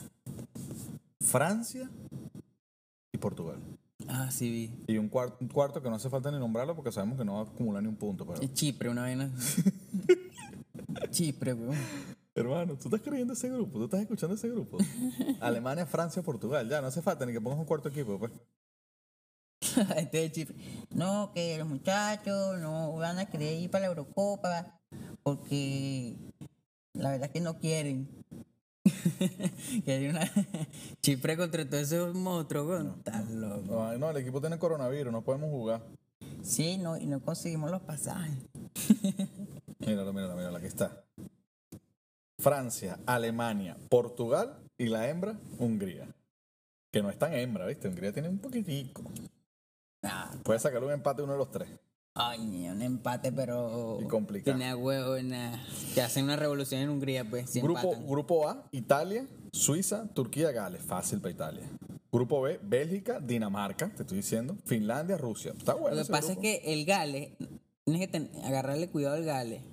[1.21, 1.89] Francia
[3.11, 3.59] y Portugal.
[4.13, 4.93] Ah, sí, vi.
[4.93, 7.33] Y un cuarto, un cuarto que no hace falta ni nombrarlo porque sabemos que no
[7.33, 8.25] va a acumular ni un punto.
[8.25, 8.41] Pero...
[8.41, 9.31] Es Chipre, una vaina.
[11.11, 11.77] Chipre, weón.
[12.35, 14.77] Hermano, tú estás creyendo ese grupo, tú estás escuchando ese grupo.
[15.39, 16.67] Alemania, Francia, Portugal.
[16.67, 18.31] Ya, no hace falta ni que pongas un cuarto equipo, pues.
[19.97, 20.55] este es Chipre.
[20.89, 24.79] No, que los muchachos no van a querer ir para la Eurocopa
[25.21, 26.15] porque
[26.93, 28.22] la verdad es que no quieren.
[29.85, 30.29] Que hay una.
[31.01, 32.95] Chipre contra todos esos monstruos, weón.
[32.97, 33.83] Estás loco.
[33.83, 35.81] Ay, no, el equipo tiene coronavirus, no podemos jugar.
[36.41, 38.33] Sí, no, y no conseguimos los pasajes.
[39.79, 41.03] Míralo, míralo, míralo, aquí está.
[42.39, 46.07] Francia, Alemania, Portugal y la hembra, Hungría.
[46.91, 47.87] Que no es tan hembra, ¿viste?
[47.87, 49.03] Hungría tiene un poquitico.
[50.03, 51.69] Ah, Puede sacarle un empate uno de los tres.
[52.15, 53.97] Ay, un empate, pero.
[54.01, 54.55] Y complicado.
[54.57, 55.15] Tiene a huevo
[55.95, 57.49] Que hacen una revolución en Hungría, pues.
[57.49, 58.07] Si Grupo, empatan.
[58.07, 60.83] grupo A, Italia, Suiza, Turquía, Gales.
[60.83, 61.63] Fácil para Italia.
[62.11, 64.55] Grupo B, Bélgica, Dinamarca, te estoy diciendo.
[64.65, 65.53] Finlandia, Rusia.
[65.57, 65.97] Está bueno.
[65.97, 66.41] Lo que pasa grupo.
[66.47, 67.31] es que el Gales,
[67.83, 69.63] tienes que agarrarle cuidado al Gales,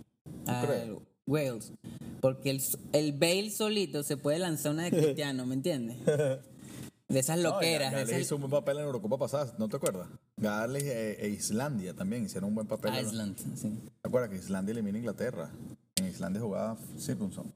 [0.47, 0.99] al?
[1.27, 1.75] Wales,
[2.23, 2.63] porque el,
[2.95, 5.99] el Bale solito se puede lanzar una de Cristiano, ¿me entiendes?
[6.07, 7.93] De esas No, loqueras.
[7.93, 10.09] Gales de esas- hizo un buen papel en Eurocopa pasada, ¿no te acuerdas?
[10.41, 12.95] Gales e, e Islandia también hicieron un buen papel.
[12.95, 13.69] Iceland, sí.
[14.01, 15.51] ¿Te acuerdas que Islandia elimina a Inglaterra?
[15.97, 17.53] En Islandia jugaba Circunson.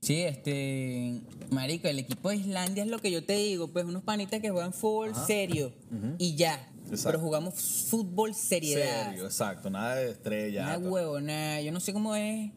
[0.00, 1.20] Sí, este.
[1.50, 4.50] Marico, el equipo de Islandia es lo que yo te digo, pues unos panitas que
[4.50, 5.72] juegan fútbol serio
[6.18, 6.54] y ya.
[6.88, 7.08] Exacto.
[7.08, 7.54] Pero jugamos
[7.88, 9.06] fútbol seriedad.
[9.08, 9.68] Serio, exacto.
[9.70, 10.62] Nada de estrella.
[10.62, 10.88] Nada tal.
[10.88, 11.60] huevo, nada.
[11.60, 12.52] Yo no sé cómo es.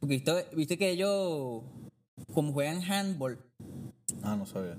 [0.00, 1.62] Porque viste, viste que ellos,
[2.32, 3.38] como juegan handball,
[4.22, 4.76] Ah, no sabía.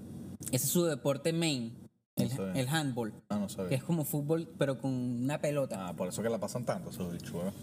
[0.51, 1.73] ese es su deporte main,
[2.15, 3.77] No el handball, Ah, no que sabía.
[3.77, 5.87] es como fútbol, pero con una pelota.
[5.87, 7.53] Ah, por eso que la pasan tanto esos bichos, ¿verdad?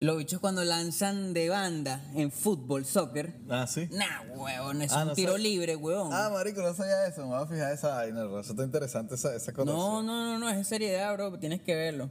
[0.00, 3.88] Los bichos cuando lanzan de banda en fútbol, soccer, Ah, sí.
[3.92, 6.10] nah, huevón, es Ah, un no tiro libre, huevón.
[6.12, 7.22] Ah, marico, no sabía eso.
[7.22, 8.24] Me voy a fijar esa vaina.
[8.40, 9.70] Eso está interesante esa, esa cosa.
[9.70, 12.10] no, no, no, no, es seriedad, bro, tienes que verlo.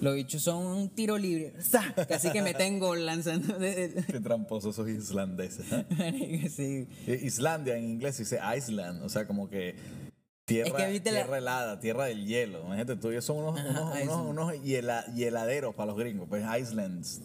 [0.00, 1.94] Los bichos son un tiro libre, ¡za!
[2.08, 4.02] casi que meten gol lanzando de...
[4.08, 5.66] Qué tramposos esos islandeses.
[5.70, 6.48] ¿eh?
[6.50, 6.88] Sí.
[7.06, 9.76] Eh, Islandia en inglés dice Iceland, o sea, como que
[10.52, 12.60] tierra, Es que viste la- tierra helada, tierra del hielo.
[12.60, 17.20] Imagínate tú, ellos son unos, unos, unos, unos hiela- hieladeros para los gringos, pues Islands.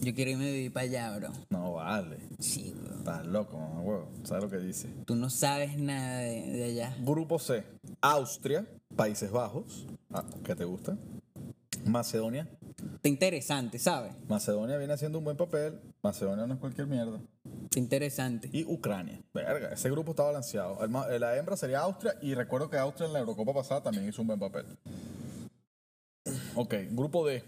[0.00, 1.28] Yo quiero irme a vivir para allá, bro.
[1.50, 2.96] No vale, Sí, bro.
[2.96, 4.08] estás loco, mamá, huevo.
[4.24, 4.88] ¿Sabes lo que dice?
[5.04, 6.96] Tú no sabes nada de, de allá.
[7.00, 7.62] Grupo C,
[8.00, 10.96] Austria, Países Bajos, ah, ¿qué te gusta?
[11.84, 12.48] Macedonia,
[12.96, 14.12] Está interesante, ¿sabes?
[14.28, 17.20] Macedonia viene haciendo un buen papel, Macedonia no es cualquier mierda.
[17.76, 18.50] Interesante.
[18.52, 19.20] Y Ucrania.
[19.32, 20.86] Verga, ese grupo está balanceado.
[20.88, 24.20] Ma- la hembra sería Austria y recuerdo que Austria en la Eurocopa pasada también hizo
[24.22, 24.66] un buen papel.
[26.54, 27.42] Ok, grupo D.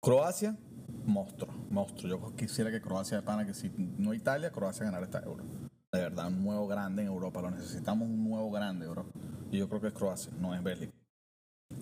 [0.00, 0.56] Croacia,
[1.04, 2.08] monstruo, monstruo.
[2.10, 5.44] Yo quisiera que Croacia de pana, que si no Italia, Croacia ganara esta euro.
[5.92, 7.40] De verdad, un nuevo grande en Europa.
[7.42, 9.06] Lo necesitamos un nuevo grande, bro.
[9.50, 10.92] Y yo creo que es Croacia, no es Bélgica.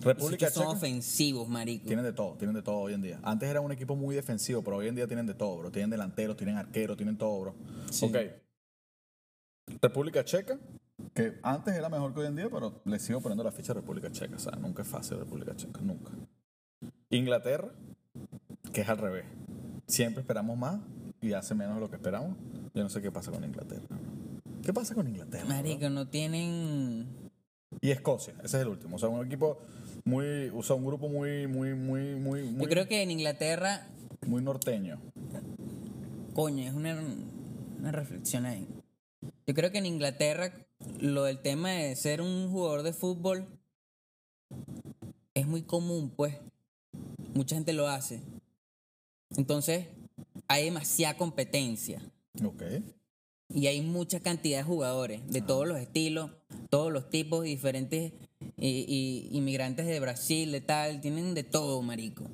[0.05, 0.77] República son Checa.
[0.77, 1.87] ofensivos, marico.
[1.87, 3.19] Tienen de todo, tienen de todo hoy en día.
[3.23, 5.71] Antes era un equipo muy defensivo, pero hoy en día tienen de todo, bro.
[5.71, 7.55] Tienen delanteros, tienen arqueros, tienen todo, bro.
[7.89, 8.05] Sí.
[8.05, 8.17] Ok.
[9.81, 10.59] República Checa,
[11.13, 13.75] que antes era mejor que hoy en día, pero le sigo poniendo la ficha a
[13.75, 14.35] República Checa.
[14.35, 16.11] O sea, nunca es fácil República Checa, nunca.
[17.09, 17.71] Inglaterra,
[18.71, 19.25] que es al revés.
[19.87, 20.79] Siempre esperamos más
[21.21, 22.37] y hace menos de lo que esperamos.
[22.73, 23.83] Yo no sé qué pasa con Inglaterra.
[23.89, 23.99] bro.
[24.61, 25.45] ¿Qué pasa con Inglaterra?
[25.45, 25.55] bro?
[25.55, 27.07] Marico, no tienen.
[27.81, 28.95] Y Escocia, ese es el último.
[28.95, 29.59] O sea, un equipo
[30.05, 33.87] muy, o sea, un grupo muy, muy, muy, muy, muy, Yo creo que en Inglaterra,
[34.25, 35.01] muy norteño.
[36.33, 37.03] coño, es una,
[37.79, 38.67] una reflexión ahí.
[39.47, 40.53] Yo creo que en Inglaterra,
[40.99, 43.47] lo del tema de ser un jugador de fútbol
[45.33, 46.37] es muy común, pues.
[47.33, 48.21] Mucha gente lo hace.
[49.35, 49.87] Entonces,
[50.47, 52.01] hay demasiada competencia.
[52.43, 52.63] Ok.
[53.49, 56.31] Y hay mucha cantidad de jugadores de todos los estilos,
[56.69, 58.13] todos los tipos, diferentes
[58.57, 58.85] y,
[59.31, 62.25] y- inmigrantes de Brasil, de tal, tienen de todo, marico.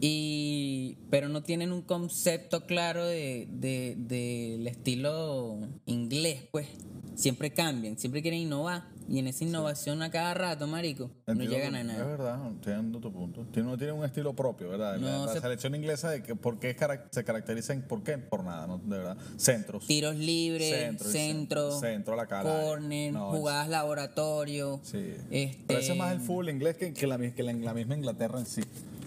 [0.00, 6.68] Y, pero no tienen un concepto claro de, de- del estilo inglés, pues.
[7.16, 8.88] Siempre cambian, siempre quieren innovar.
[9.10, 12.04] Y en esa innovación a cada rato, marico, no llegan a Es nada.
[12.04, 13.44] verdad, entiendo tu punto.
[13.52, 14.98] Tiene, un estilo propio, ¿verdad?
[14.98, 18.04] La, No, la se- selección inglesa, de que, ¿por qué cara- se caracteriza en por
[18.04, 18.18] qué?
[18.18, 18.78] Por nada, ¿no?
[18.78, 19.16] De verdad.
[19.36, 19.84] Centros.
[19.88, 22.62] Tiros libres, Centro centro, cen- centro a la cara.
[22.62, 25.12] corner, No, es- jugadas laboratorio, Sí.
[25.32, 28.46] este, Parece más el fútbol inglés que, que la, que la- la misma Inglaterra en
[28.46, 28.62] sí.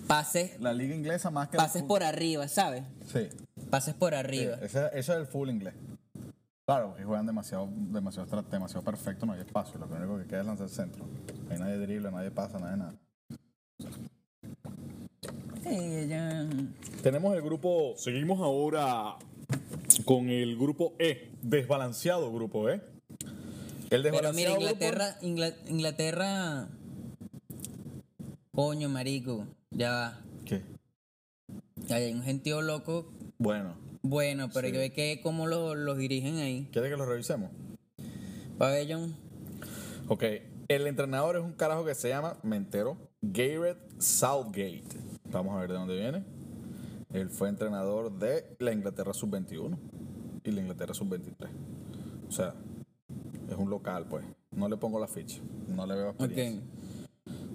[0.05, 2.83] pases, La liga inglesa más que pases el por arriba, ¿sabes?
[3.09, 3.29] Sí.
[3.69, 4.57] Pases por sí, arriba.
[4.61, 5.73] Ese, ese es el fútbol inglés.
[6.65, 9.77] Claro, porque juegan demasiado, demasiado, demasiado perfecto, no hay espacio.
[9.79, 11.05] Lo único que queda es lanzar el centro.
[11.49, 12.93] Ahí nadie dribla, nadie pasa, nadie nada.
[15.63, 16.47] Sí, ya-
[17.01, 17.93] Tenemos el grupo.
[17.97, 19.15] Seguimos ahora
[20.05, 21.31] con el grupo E.
[21.41, 22.75] Desbalanceado grupo E.
[22.75, 22.81] El
[23.89, 26.67] Pero desbalanceado mira, grupo- Inglaterra, Ingla- Inglaterra.
[28.51, 29.47] Coño, marico.
[29.71, 30.21] Ya va.
[30.45, 30.61] ¿Qué?
[31.89, 33.11] Hay un gentío loco.
[33.37, 34.73] Bueno, Bueno, pero Sí.
[34.73, 36.67] yo ve que cómo lo- los dirigen ahí.
[36.71, 37.49] ¿quiere que lo revisemos?
[38.57, 39.15] Pabellón.
[40.07, 40.23] Ok.
[40.67, 44.83] El entrenador es un carajo que se llama, me entero, Gareth Southgate.
[45.31, 46.23] Vamos a ver de dónde viene.
[47.13, 49.77] Él fue entrenador de la Inglaterra sub-21
[50.43, 51.49] y la Inglaterra sub-23.
[52.27, 52.55] O sea,
[53.49, 54.25] es un local, pues.
[54.51, 55.39] No le pongo la ficha.
[55.67, 56.61] No le veo experiencia.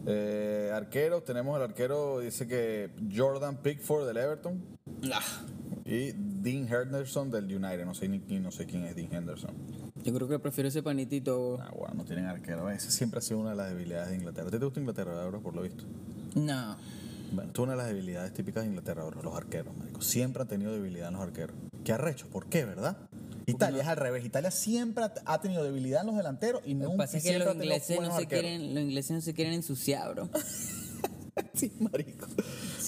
[0.07, 4.63] Eh, arqueros, tenemos el arquero, dice que Jordan Pickford del Everton
[5.13, 5.21] Ah,
[5.85, 7.85] y Dean Henderson del United.
[7.85, 9.51] No sé ni no sé quién es Dean Henderson.
[10.03, 11.59] yo creo que prefiero ese panitito.
[11.61, 12.70] Ah, bueno, no tienen arquero.
[12.70, 14.48] Esa siempre ha sido una de las debilidades de Inglaterra.
[14.48, 15.85] ¿A ti te gusta Inglaterra, bro, por lo visto?
[16.35, 16.77] No.
[17.33, 20.01] Bueno, es una de las debilidades típicas de Inglaterra, bro, los arqueros, marico.
[20.01, 21.55] Siempre han tenido debilidad en los arqueros.
[21.85, 22.27] ¿Qué arrecho?
[22.29, 22.96] ¿Por qué, verdad?
[23.46, 24.24] Italia es al revés.
[24.24, 27.46] Italia siempre ha- tenido debilidad en los delanteros y Lo nunca pasa es que siempre
[27.46, 28.29] los ingleses, no se arqueros.
[28.29, 30.29] quieren, los ingleses no se quieren ensuciar, bro.
[31.55, 32.27] Sí, marico.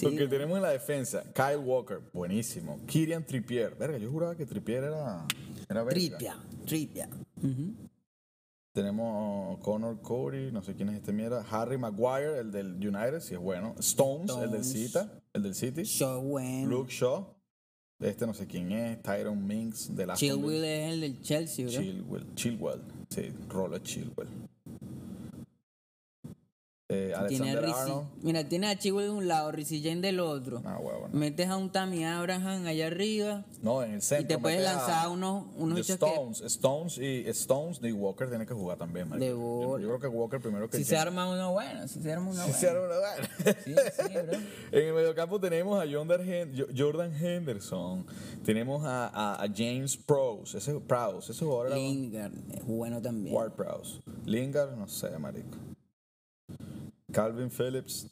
[0.01, 2.79] Sí, Porque tenemos en la defensa Kyle Walker, buenísimo.
[2.87, 3.75] Kirian Trippier.
[3.75, 5.27] Verga, yo juraba que Trippier era,
[5.69, 5.85] era
[6.65, 7.07] tripia.
[7.37, 7.75] Ujú.
[8.73, 11.45] Tenemos Connor Cody, no sé quién es este mierda.
[11.51, 13.75] Harry Maguire, el del United, si es bueno.
[13.77, 14.63] Stones, el del.
[14.63, 15.83] Cita, el del City.
[15.83, 16.67] Show bueno.
[16.67, 17.35] Luke Shaw,
[17.99, 19.03] este no sé quién es.
[19.03, 21.79] Tyron Minks, de la Chilwell es el del Chelsea, bro.
[21.79, 24.29] Chilwell, Chilwell, sí, Rolo Chilwell.
[26.93, 28.03] Eh, Tiene a Rizzi-.
[28.21, 30.61] Mira, tiene a de un lado, Rizzy Jane del otro.
[30.65, 31.17] Ah, huevo, no.
[31.17, 34.25] Metes a un Tammy Abraham allá arriba No, en el centro.
[34.25, 38.45] y te puedes metes a- lanzar unos, unos Stones, Stones y Stones de Walker tiene
[38.45, 39.25] que jugar también, marico.
[39.25, 42.11] De Yo, yo creo que Walker primero que si se arma uno bueno, si se
[42.11, 42.57] arma uno Si bueno.
[42.57, 43.55] se arma una buena.
[43.63, 44.37] Sí, sí, bro.
[44.81, 48.05] En el mediocampo tenemos a Jordan Hen- Jo- Jordan Henderson.
[48.43, 50.57] Tenemos a, a- a James Prowse.
[50.57, 53.33] Ese, Prowse, ese jugador Lingard es bueno también.
[53.33, 54.01] Ward Prowse.
[54.25, 55.57] Lingard, no sé, marico.
[57.11, 58.07] Calvin Phillips,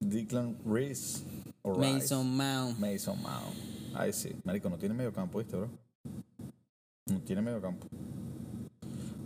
[0.00, 1.22] Declan Reese.
[1.62, 1.92] o Rice.
[1.92, 2.78] Mason Mount.
[2.78, 3.54] Mason Mount.
[3.94, 4.34] Ahí sí.
[4.44, 5.68] Marico, no tiene mediocampo, ¿viste, bro?
[7.06, 7.86] No tiene mediocampo.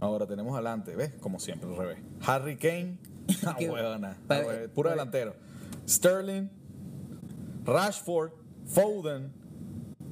[0.01, 1.13] Ahora tenemos adelante, ¿ves?
[1.21, 1.99] Como siempre, al revés.
[2.27, 2.99] Harry Kane.
[3.47, 4.17] Ah, huevona.
[4.29, 4.43] Ah.
[4.75, 5.35] Puro delantero.
[5.89, 6.49] Sterling.
[7.65, 8.33] Rashford.
[8.67, 9.33] Foden.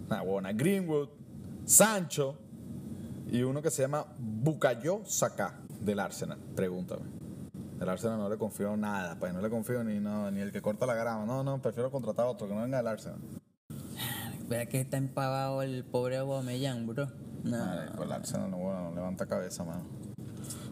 [0.09, 0.53] Ah, huevona.
[0.53, 1.09] Greenwood.
[1.65, 2.37] Sancho.
[3.31, 6.39] Y uno que se llama Bukayo Saka del Arsenal.
[6.55, 7.18] Pregúntame.
[7.79, 10.61] Del Arsenal no le confío nada, pues no le confío ni, no, ni el que
[10.61, 11.25] corta la grama.
[11.25, 13.19] No, no, prefiero contratar a otro que no venga del Arsenal.
[14.49, 17.07] Vea que está empavado el pobre Aubameyang, bro.
[17.45, 17.57] No.
[17.65, 19.85] Marico, el Arsenal no, bueno, no levanta cabeza, mano.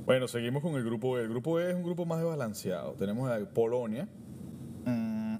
[0.04, 1.22] Bueno, seguimos con el grupo E.
[1.22, 2.92] El grupo E es un grupo más desbalanceado.
[2.94, 4.08] Tenemos a Polonia.
[4.84, 5.36] Mm,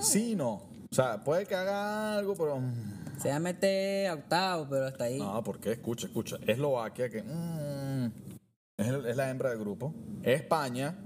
[0.00, 0.54] Sí no.
[0.90, 2.58] O sea, puede que haga algo, pero.
[2.60, 5.18] mm, Se va a meter a octavo, pero hasta ahí.
[5.18, 6.36] No, porque escucha, escucha.
[6.46, 7.22] Eslovaquia, que.
[7.22, 8.33] mm,
[8.76, 9.94] es, el- es la hembra del grupo.
[10.22, 10.96] España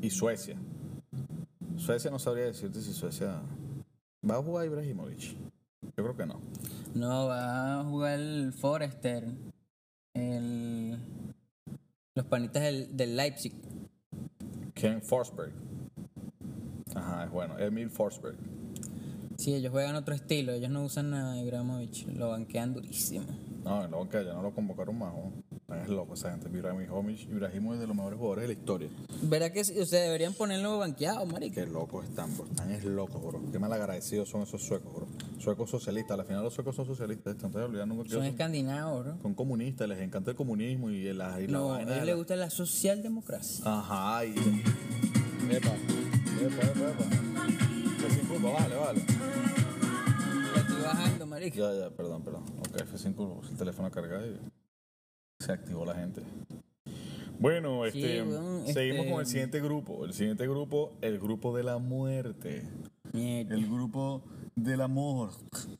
[0.00, 0.56] y Suecia.
[1.76, 3.40] Suecia no sabría decirte si Suecia.
[4.28, 5.36] ¿Va a jugar Ibrahimovic?
[5.96, 6.40] Yo creo que no.
[6.94, 9.26] No, va a jugar el Forrester.
[10.14, 10.98] El...
[12.14, 13.52] Los panitas del, del Leipzig.
[14.74, 15.52] Ken Forsberg.
[16.94, 17.58] Ajá, es bueno.
[17.58, 18.36] Emil Forsberg.
[19.36, 20.52] Sí, ellos juegan otro estilo.
[20.52, 22.08] Ellos no usan a Ibrahimovic.
[22.16, 23.26] Lo banquean durísimo.
[23.64, 25.12] No, no, que ya no lo convocaron más.
[25.12, 25.30] ¿no?
[25.82, 26.48] Es loco esa gente.
[26.48, 28.88] Ibrahimovic, Ibrahimovic es de los mejores jugadores de la historia.
[29.22, 29.76] ¿Verdad que sí?
[29.80, 31.56] o sea, deberían ponerlo banqueado, marico?
[31.56, 32.46] Qué locos están, bro.
[32.46, 33.40] Están es locos, bro.
[33.50, 35.06] Qué mal agradecidos son esos suecos, bro.
[35.38, 36.18] Suecos socialistas.
[36.20, 37.34] Al final los suecos son socialistas.
[37.34, 39.18] Esto, entonces olvidar nunca que Son son, escandinavos, ¿no?
[39.20, 39.88] son comunistas.
[39.88, 42.48] Les encanta el comunismo y la, y la No, a ellos la- les gusta la
[42.50, 43.64] socialdemocracia.
[43.66, 44.30] Ajá, y.
[45.50, 45.68] Epa,
[46.40, 47.04] epa, epa, epa.
[48.06, 49.00] F5 culpa, vale, vale.
[50.54, 51.56] Ya estoy bajando, marico.
[51.56, 52.44] Ya, ya, perdón, perdón.
[52.60, 54.38] Ok, F5 puse el teléfono a cargar y
[55.46, 56.22] se activó la gente.
[57.38, 60.04] Bueno, Sí, este, weón, seguimos este- con el siguiente grupo.
[60.04, 62.64] El siguiente grupo, el grupo de la muerte.
[63.12, 63.54] Mierda.
[63.54, 64.22] El grupo
[64.56, 65.30] del amor,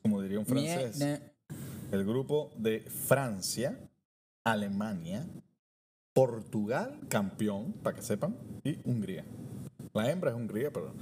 [0.01, 0.97] como diría un francés.
[0.99, 1.31] Mierda.
[1.91, 3.77] El grupo de Francia,
[4.45, 5.25] Alemania,
[6.13, 9.25] Portugal, campeón, para que sepan, y Hungría.
[9.93, 10.93] La hembra es Hungría, pero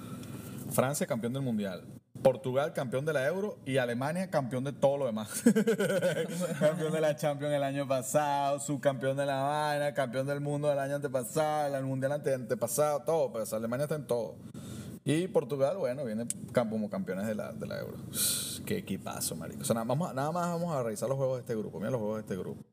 [0.71, 1.83] Francia campeón del mundial.
[2.29, 5.43] Portugal campeón de la Euro y Alemania campeón de todo lo demás.
[6.59, 10.79] campeón de la Champions el año pasado, subcampeón de la vaina, campeón del mundo del
[10.79, 13.31] año antepasado, el mundial ante- antepasado, todo.
[13.31, 14.37] Pues Alemania está en todo.
[15.03, 17.97] Y Portugal, bueno, viene como campeones de la, de la Euro.
[18.65, 19.61] Qué equipazo, marico.
[19.61, 21.77] O sea, nada, vamos a- nada más vamos a revisar los juegos de este grupo.
[21.77, 22.63] Mira los juegos de este grupo.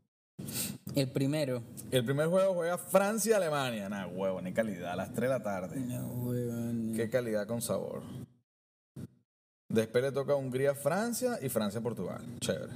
[0.94, 1.62] El primero.
[1.90, 3.90] El primer juego juega Francia y Alemania.
[3.90, 4.92] Nada, huevo, ni calidad.
[4.92, 5.78] A las 3 de la tarde.
[5.78, 6.94] No, huevón.
[6.96, 8.00] Qué calidad con sabor.
[9.72, 12.20] Después le toca Hungría, Francia y Francia, Portugal.
[12.40, 12.74] Chévere.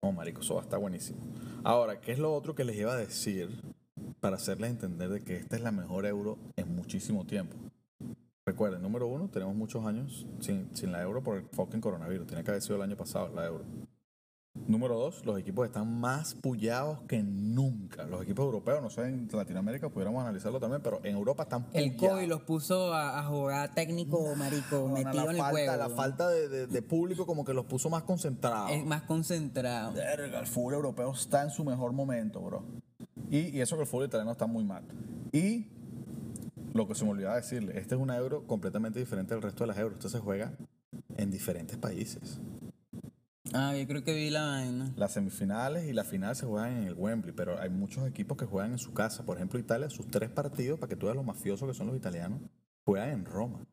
[0.00, 1.20] Oh, marico, eso va buenísimo.
[1.64, 3.50] Ahora, ¿qué es lo otro que les iba a decir
[4.18, 7.58] para hacerles entender de que esta es la mejor euro en muchísimo tiempo?
[8.46, 12.26] Recuerden, número uno, tenemos muchos años sin, sin la euro por el fucking coronavirus.
[12.26, 13.64] Tiene que haber sido el año pasado la euro.
[14.66, 18.04] Número dos, los equipos están más pullados que nunca.
[18.04, 21.96] Los equipos europeos, no sé, en Latinoamérica pudiéramos analizarlo también, pero en Europa están El
[21.96, 22.18] pullados.
[22.18, 25.76] COVID los puso a, a jugar técnico, marico, Bueno, metido en el falta, juego.
[25.76, 28.70] La falta de, de- de público como que los puso más concentrados.
[28.72, 29.94] Es más concentrado.
[29.98, 32.62] El fútbol europeo está en su mejor momento, bro.
[33.30, 34.84] Y, y eso que el fútbol italiano está muy mal.
[35.32, 35.68] Y
[36.74, 39.68] lo que se me olvidaba decirle, este es una euro completamente diferente al resto de
[39.68, 39.94] las euros.
[39.94, 40.52] Esto se juega
[41.16, 42.38] en diferentes países.
[43.54, 44.92] Ah, yo creo que vi la vaina.
[44.96, 48.46] Las semifinales y la final se juegan en el Wembley, pero hay muchos equipos que
[48.46, 49.24] juegan en su casa.
[49.24, 51.96] Por ejemplo, Italia, sus tres partidos, para que tú veas lo mafiosos que son los
[51.96, 52.40] italianos,
[52.84, 53.66] juegan en Roma.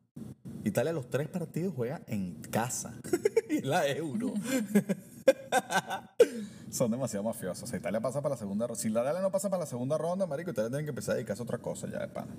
[0.64, 2.94] Italia, los tres partidos juegan en casa.
[3.48, 4.34] y la euro.
[6.70, 7.64] son demasiado mafiosos.
[7.64, 8.80] O sea, Italia pasa para la segunda ronda.
[8.80, 11.16] Si la Italia no pasa para la segunda ronda, marico, Italia tiene que empezar a
[11.16, 12.34] dedicarse a otra cosa ya de pana.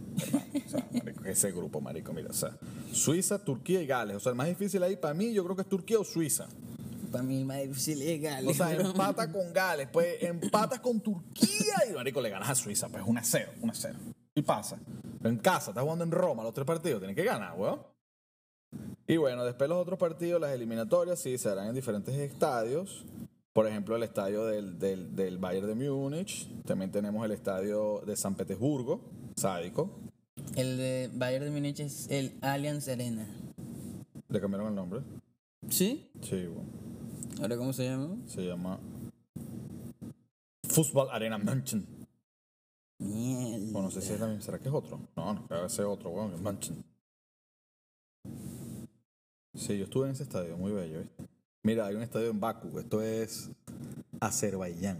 [0.65, 2.29] O sea, marico, ese grupo, marico, mira.
[2.29, 2.55] O sea,
[2.91, 4.17] Suiza, Turquía y Gales.
[4.17, 6.47] O sea, el más difícil ahí para mí, yo creo que es Turquía o Suiza.
[7.11, 8.49] Para mí el más difícil es Gales.
[8.49, 8.89] O sea, bro.
[8.89, 13.19] empata con Gales, pues empatas con Turquía y marico le ganas a Suiza, pues 1
[13.19, 13.99] a 0, 1 a 0.
[14.35, 14.79] Y pasa.
[15.23, 17.81] En casa, estás jugando en Roma los tres partidos, tienes que ganar, weón.
[19.07, 23.05] Y bueno, después los otros partidos, las eliminatorias, sí, se harán en diferentes estadios.
[23.53, 26.47] Por ejemplo, el estadio del, del, del Bayern de Múnich.
[26.63, 29.01] También tenemos el estadio de San Petersburgo,
[29.35, 29.99] sádico.
[30.55, 33.27] El de Bayern de Múnich es el Allianz Arena.
[34.29, 35.01] Le cambiaron el nombre.
[35.69, 36.09] ¿Sí?
[36.21, 36.90] Sí, weón.
[37.41, 38.17] ¿Ahora cómo se llama?
[38.27, 38.79] Se llama
[40.69, 41.87] Fútbol Arena München.
[42.99, 43.65] Mierda.
[43.71, 44.41] Bueno, no sé si es misma.
[44.41, 44.99] ¿Será que es otro?
[45.15, 46.85] No, no, debe ser otro, weón, el Manchen.
[49.55, 51.25] Sí, yo estuve en ese estadio, muy bello, ¿viste?
[51.63, 53.49] Mira, hay un estadio en Bakú, esto es
[54.19, 54.99] Azerbaiyán.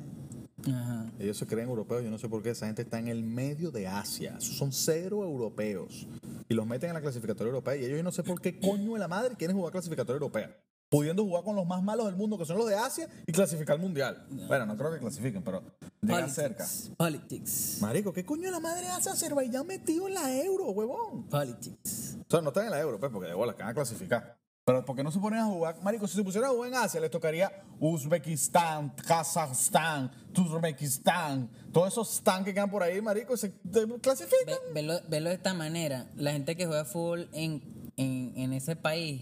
[0.68, 1.12] Ajá.
[1.20, 3.70] Ellos se creen europeos, yo no sé por qué, esa gente está en el medio
[3.70, 4.36] de Asia.
[4.40, 6.08] Esos son cero europeos.
[6.50, 8.94] Y los meten en la clasificatoria europea y ellos yo no sé por qué coño
[8.94, 10.58] de la madre quieren jugar clasificatoria europea.
[10.92, 13.76] Pudiendo jugar con los más malos del mundo, que son los de Asia, y clasificar
[13.78, 14.26] al mundial.
[14.30, 15.64] Bueno, no creo que clasifiquen, pero
[16.02, 16.66] llegan cerca.
[16.66, 16.92] Politics.
[16.98, 17.78] Politics.
[17.82, 21.28] Marico, ¿qué coño de la madre hace Azerbaiyán metido en la euro, huevón?
[21.30, 22.18] Politics.
[22.28, 24.38] O sea, no están en la euro, pues, porque de bola, que van a clasificar.
[24.66, 25.82] Pero ¿por qué no se ponen a jugar?
[25.82, 32.14] Marico, si se pusieran a jugar en Asia, les tocaría Uzbekistán, Kazajstán, Turkmenistán, todos esos
[32.16, 33.54] stan que quedan por ahí, marico, se
[34.02, 34.58] clasifican.
[34.68, 36.12] Ve- velo, velo de esta manera.
[36.16, 37.64] La gente que juega fútbol en,
[37.96, 39.22] en, en ese país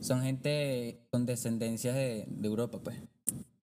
[0.00, 2.96] son gente con descendencias de, de Europa, pues.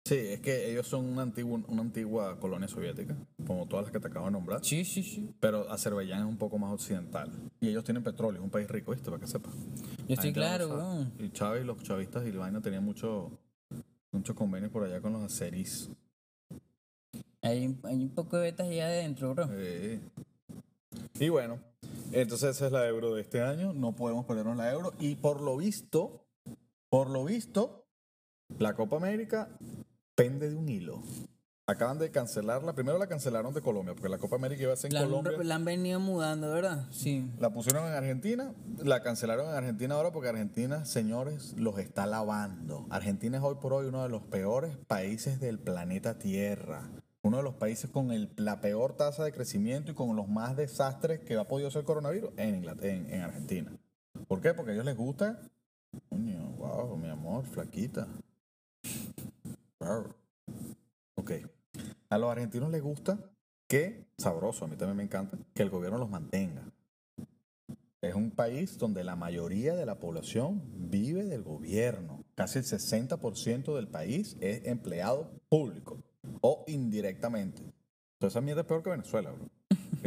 [0.06, 3.13] Sí, es que ellos son una antigua, una antigua colonia soviética,
[3.45, 4.63] como todas las que te acabo de nombrar.
[4.63, 5.30] Sí, sí, sí.
[5.41, 7.30] Pero Azerbaiyán es un poco más occidental.
[7.60, 9.10] Y ellos tienen petróleo, es un país rico, ¿viste?
[9.10, 9.54] Para que sepas.
[10.08, 11.12] Yo estoy claro, weón.
[11.19, 13.32] Y Chávez los chavistas y la vaina tenían mucho,
[14.13, 15.89] muchos convenios por allá con los azeríes.
[17.41, 19.50] Hay, un- hay un poco de betas allá adentro, bro.
[19.52, 20.00] Eh.
[21.19, 21.60] Y bueno,
[22.13, 23.73] entonces esa es la euro de este año.
[23.73, 24.93] No podemos perdernos la euro.
[25.00, 26.27] Y por lo visto,
[26.89, 27.86] por lo visto,
[28.60, 29.50] la Copa América
[30.15, 31.02] pende de un hilo.
[31.69, 32.73] Acaban de cancelarla.
[32.76, 35.34] Primero la cancelaron de Colombia, porque la Copa América iba a ser en La, Colombia.
[35.43, 36.86] la han venido mudando, ¿verdad?
[36.91, 37.30] Sí.
[37.39, 38.54] La pusieron en Argentina,
[38.86, 42.88] la cancelaron en Argentina ahora porque Argentina, señores, los está lavando.
[42.89, 46.89] Argentina es hoy por hoy uno de los peores países del planeta Tierra.
[47.21, 50.56] Uno de los países con el- la peor tasa de crecimiento y con los más
[50.56, 53.73] desastres que ha podido ser el coronavirus en, Inglaterra, en, en Argentina.
[54.30, 54.54] ¿Por qué?
[54.54, 55.41] Porque a ellos les gusta.
[56.10, 58.08] Coño, wow, mi amor, flaquita.
[59.80, 60.14] Wow.
[61.16, 61.32] Ok.
[62.10, 63.20] A los argentinos les gusta
[63.68, 66.64] que, sabroso, a mí también me encanta, que el gobierno los mantenga.
[68.02, 72.24] Es un país donde la mayoría de la población vive del gobierno.
[72.36, 75.98] Casi el 60% del país es empleado público
[76.42, 77.62] o indirectamente.
[77.62, 79.50] Entonces esa mierda es peor que Venezuela, bro.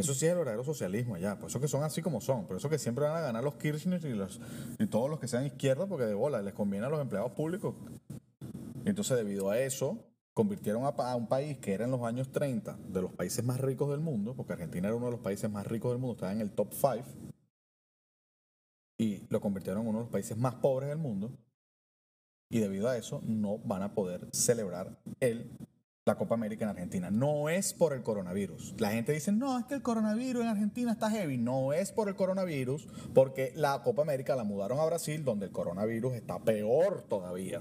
[0.01, 1.39] Eso sí es el verdadero socialismo allá.
[1.39, 2.47] Por eso que son así como son.
[2.47, 4.01] Por eso que siempre van a ganar los Kirchner
[4.79, 7.75] y, todos los que sean izquierda porque de bola les conviene a los empleados públicos.
[8.87, 9.99] Entonces debido a eso
[10.33, 13.61] convirtieron a, a un país que era en los años 30 de los países más
[13.61, 16.33] ricos del mundo, porque Argentina era uno de los países más ricos del mundo, estaba
[16.33, 17.05] en el top 5,
[18.97, 21.31] y lo convirtieron en uno de los países más pobres del mundo.
[22.49, 25.51] Y debido a eso no van a poder celebrar el,
[26.07, 27.11] la Copa América en Argentina.
[27.11, 28.75] No es por el coronavirus.
[28.79, 31.37] La gente dice, no, es que el coronavirus en Argentina está heavy.
[31.37, 35.53] No es por el coronavirus, porque la Copa América la mudaron a Brasil, donde el
[35.53, 37.61] coronavirus está peor todavía.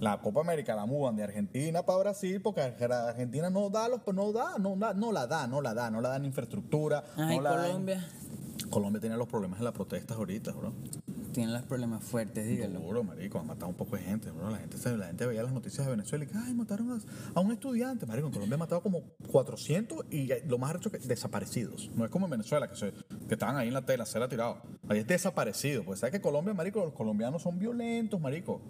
[0.00, 4.00] La Copa América la mudan de Argentina para Brasil porque Ar- Argentina no da los
[4.14, 7.02] no da, no, da- no la da, no la da, no la dan infraestructura.
[7.16, 8.08] Ah, no y la dan- Colombia
[8.70, 10.72] Colombia tiene los problemas en las protestas ahorita, bro.
[11.32, 12.80] Tiene los problemas fuertes, dígalo.
[12.80, 14.50] Duro, marico, han matado un poco de gente, bro.
[14.50, 17.00] La gente, la gente veía las noticias de Venezuela y que, ay, mataron
[17.34, 18.06] a, un estudiante.
[18.06, 21.90] Marico, en Colombia han matado como 400 y lo más arrecho que desaparecidos.
[21.94, 24.28] No es como en Venezuela, que, se, que estaban ahí en la tela, se la
[24.28, 24.62] tirado.
[24.88, 25.84] Ahí es desaparecido.
[25.84, 28.60] Pues sabes que Colombia, marico, los colombianos son violentos, marico.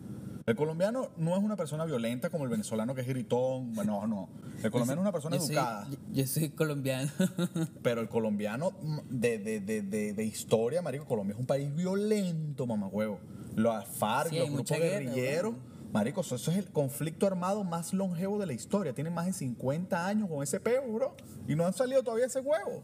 [0.48, 3.72] El colombiano no es una persona violenta como el venezolano que es gritón.
[3.74, 4.28] Bueno, no.
[4.62, 5.86] El colombiano es una persona Yo soy- educada.
[5.90, 7.10] yo- yo soy colombiano.
[7.82, 8.72] Pero el colombiano
[9.10, 13.20] de, de, de, de, de historia, marico, Colombia es un país violento, mamahuevo.
[13.56, 15.54] Los FARC, Sí, los grupos guerrilleros,
[15.92, 18.94] marico, eso, eso es el conflicto armado más longevo de la historia.
[18.94, 21.14] Tienen más de 50 años con ese peo, bro.
[21.46, 22.82] Y no han salido todavía ese huevo.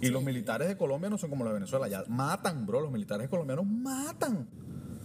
[0.00, 2.80] Y los militares de Colombia no son como los de Venezuela, ya matan, bro.
[2.80, 4.48] Los militares colombianos matan.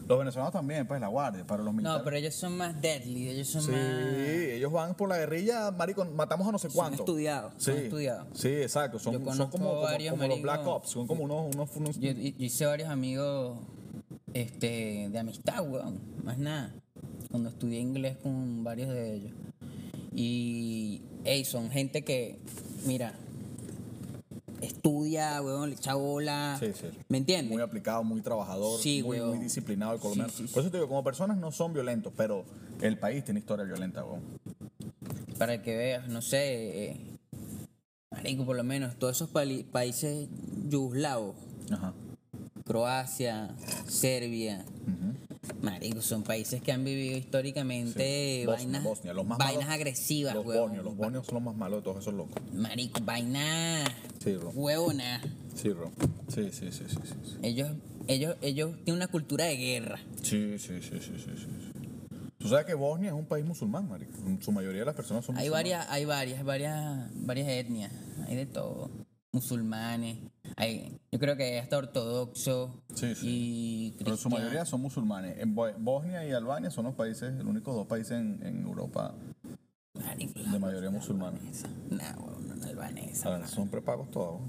[0.08, 2.00] Los venezolanos también, pues la guardia, para los militares.
[2.00, 3.80] no, pero ellos son más deadly, ellos son Sí, más...
[4.18, 7.04] ellos van por la guerrilla, marico, matamos a no sé Son cuánto.
[7.04, 8.28] estudiados, Sí, son estudiados.
[8.34, 9.00] Sí, exacto.
[9.00, 10.44] Son, Yo son como, como, varios, como los marico.
[10.44, 11.56] Black Ops, son como unos...
[11.56, 13.60] unos, unos- Yo, yo hice varios amigos
[14.34, 16.00] este, de amistad, weón.
[16.24, 16.74] Más nada.
[17.32, 19.32] Cuando estudié inglés con varios de ellos.
[20.16, 22.40] Y, hey, son gente que,
[22.86, 23.14] mira,
[24.66, 26.58] estudia, weón, le echa bola.
[26.60, 26.88] Sí, sí.
[27.10, 27.52] ¿Me entiendes?
[27.52, 29.30] muy aplicado, muy trabajador, Sí, muy, weón.
[29.36, 30.32] muy disciplinado el colombiano.
[30.32, 30.44] Sí.
[30.48, 32.44] Por eso te digo, como personas no son violentos, pero
[32.82, 34.22] el país tiene historia violenta, weón.
[35.38, 36.98] Para que veas, no sé, eh,
[38.12, 39.30] marico, por lo menos, todos esos
[39.72, 40.28] países
[40.70, 41.36] yugoslavos,
[41.72, 41.94] Ajá.
[42.66, 43.50] Croacia,
[43.88, 45.03] Serbia, Ujú.
[45.64, 48.46] Marico, son países que han vivido históricamente Sí.
[48.46, 51.56] Bosnia, vainas, Bosnia, los más vainas malos- agresivas, Los bonios, los bonios son los más
[51.56, 52.36] malos de todos esos locos.
[52.54, 53.84] Marico, vaina
[54.24, 55.22] Sí, huevona.
[55.56, 55.92] Sí, bro.
[56.28, 57.14] Sí, sí, sí, sí, sí.
[57.24, 57.38] sí.
[57.42, 57.72] Ellos,
[58.08, 60.00] ellos, ellos tienen una cultura de guerra.
[60.22, 61.48] Sí, sí, sí, sí, sí, sí.
[62.38, 64.12] Tú sabes que Bosnia es un país musulmán, marico.
[64.42, 65.72] Su mayoría de las personas son Hay musulmanes.
[65.78, 67.92] varias, hay varias, varias, varias etnias.
[68.28, 68.90] Hay de todo.
[69.34, 70.20] Musulmanes.
[70.58, 73.28] Hay, yo creo que hasta ortodoxo Sí, sí.
[73.98, 75.40] y Pero su mayoría son musulmanes.
[75.40, 79.16] En Bo- Bosnia y Albania son los países, los únicos dos países en, en Europa
[79.96, 81.40] Marico, de mayoría musulmana.
[81.90, 83.48] Nah, weón, no, no albanesa.
[83.48, 84.40] Son prepagos todos.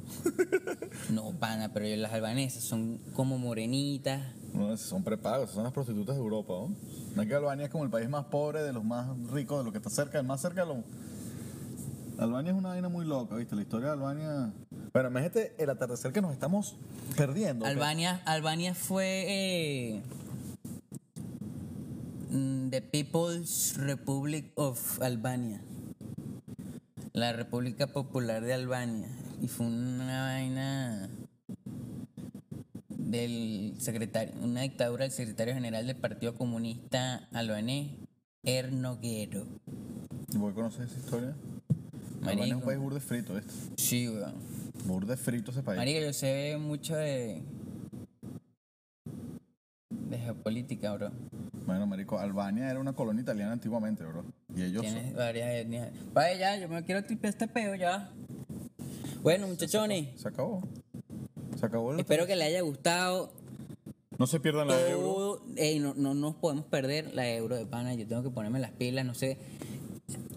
[1.11, 4.21] No, pana, pero las albanesas son como morenitas.
[4.53, 6.53] No, son prepagos, son las prostitutas de Europa.
[6.53, 6.77] ¿no?
[7.17, 9.65] No es que Albania es como el país más pobre, de los más ricos, de
[9.65, 10.85] los que está cerca, el más cerca de los...
[12.17, 13.57] Albania es una vaina muy loca, ¿viste?
[13.57, 14.53] La historia de Albania...
[14.95, 16.77] Bueno, imagínate el atardecer que nos estamos
[17.17, 17.67] perdiendo.
[17.67, 20.03] Albania, Albania fue eh,
[22.31, 25.61] mm, the People's Republic of Albania.
[27.13, 29.09] La República Popular de Albania.
[29.43, 31.09] Y fue una vaina
[32.89, 37.91] del secretario, una dictadura del secretario general del Partido Comunista albanés,
[38.45, 39.45] Ernoguero.
[40.33, 41.35] ¿Y vos conoces esa historia?
[42.23, 43.53] Albania es un país burde frito, ¿viste?
[43.77, 44.54] Sí, weón.
[44.85, 45.79] Burde frito ese país.
[45.79, 47.43] Marico, yo sé mucho de.
[49.91, 51.11] de geopolítica, bro.
[51.67, 54.25] Bueno, marico, Albania era una colonia italiana antiguamente, bro.
[54.55, 55.91] Y ellos Tienes varias etnias.
[56.13, 58.11] Vaya, ya, yo me quiero tripear este peo ya.
[59.23, 60.63] Bueno, muchachones, se acabó.
[61.59, 63.33] Se acabó el espero que les haya gustado.
[64.19, 65.41] No se pierdan la euro.
[65.57, 67.95] Ey, no, no nos podemos perder la euro de pana.
[67.95, 69.39] Yo tengo que ponerme las pilas, no sé.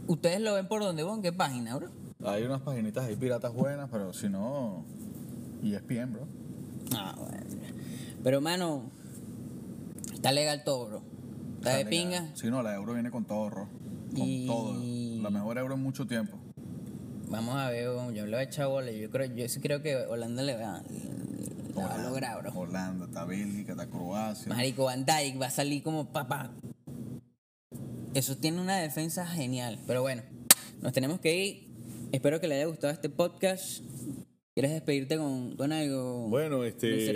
[0.08, 1.90] ¿Ustedes lo ven por dónde, ¿En qué página, bro?
[2.28, 4.86] Hay unas paginitas ahí piratas buenas, pero si no.
[5.64, 6.28] E ESPN, bro.
[6.96, 7.38] Ah, bueno.
[8.24, 8.92] Pero, mano,
[10.14, 11.02] está legal todo, bro.
[11.58, 12.30] Está de pinga.
[12.36, 13.70] Sí, no, la euro viene con todo, bro.
[14.16, 14.76] Con Y- todo.
[15.24, 16.38] La mejor euro en mucho tiempo.
[17.30, 18.92] Vamos a ver, yo le voy a echar bola.
[18.92, 20.82] Yo, creo, yo sí creo que Holanda le va,
[21.76, 22.54] la va a lograr, bro.
[22.54, 24.48] Holanda, está Bélgica, está Croacia.
[24.54, 26.52] Marico, Van Dijk va a salir como papá.
[28.14, 29.80] Eso tiene una defensa genial.
[29.86, 30.24] Pero bueno,
[30.82, 31.67] nos tenemos que ir.
[32.12, 33.84] Espero que les haya gustado este podcast.
[34.54, 36.28] ¿Quieres despedirte con, con algo?
[36.30, 37.12] Bueno, este,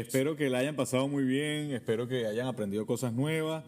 [0.00, 3.64] espero que la hayan pasado muy bien, espero que hayan aprendido cosas nuevas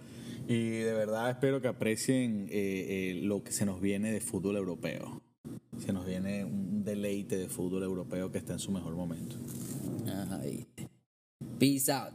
[0.48, 4.56] y de verdad espero que aprecien eh, eh, lo que se nos viene de fútbol
[4.56, 5.22] europeo.
[5.78, 9.36] Se nos viene un deleite de fútbol europeo que está en su mejor momento.
[10.08, 10.88] Ajá, viste.
[11.58, 12.14] Peace out.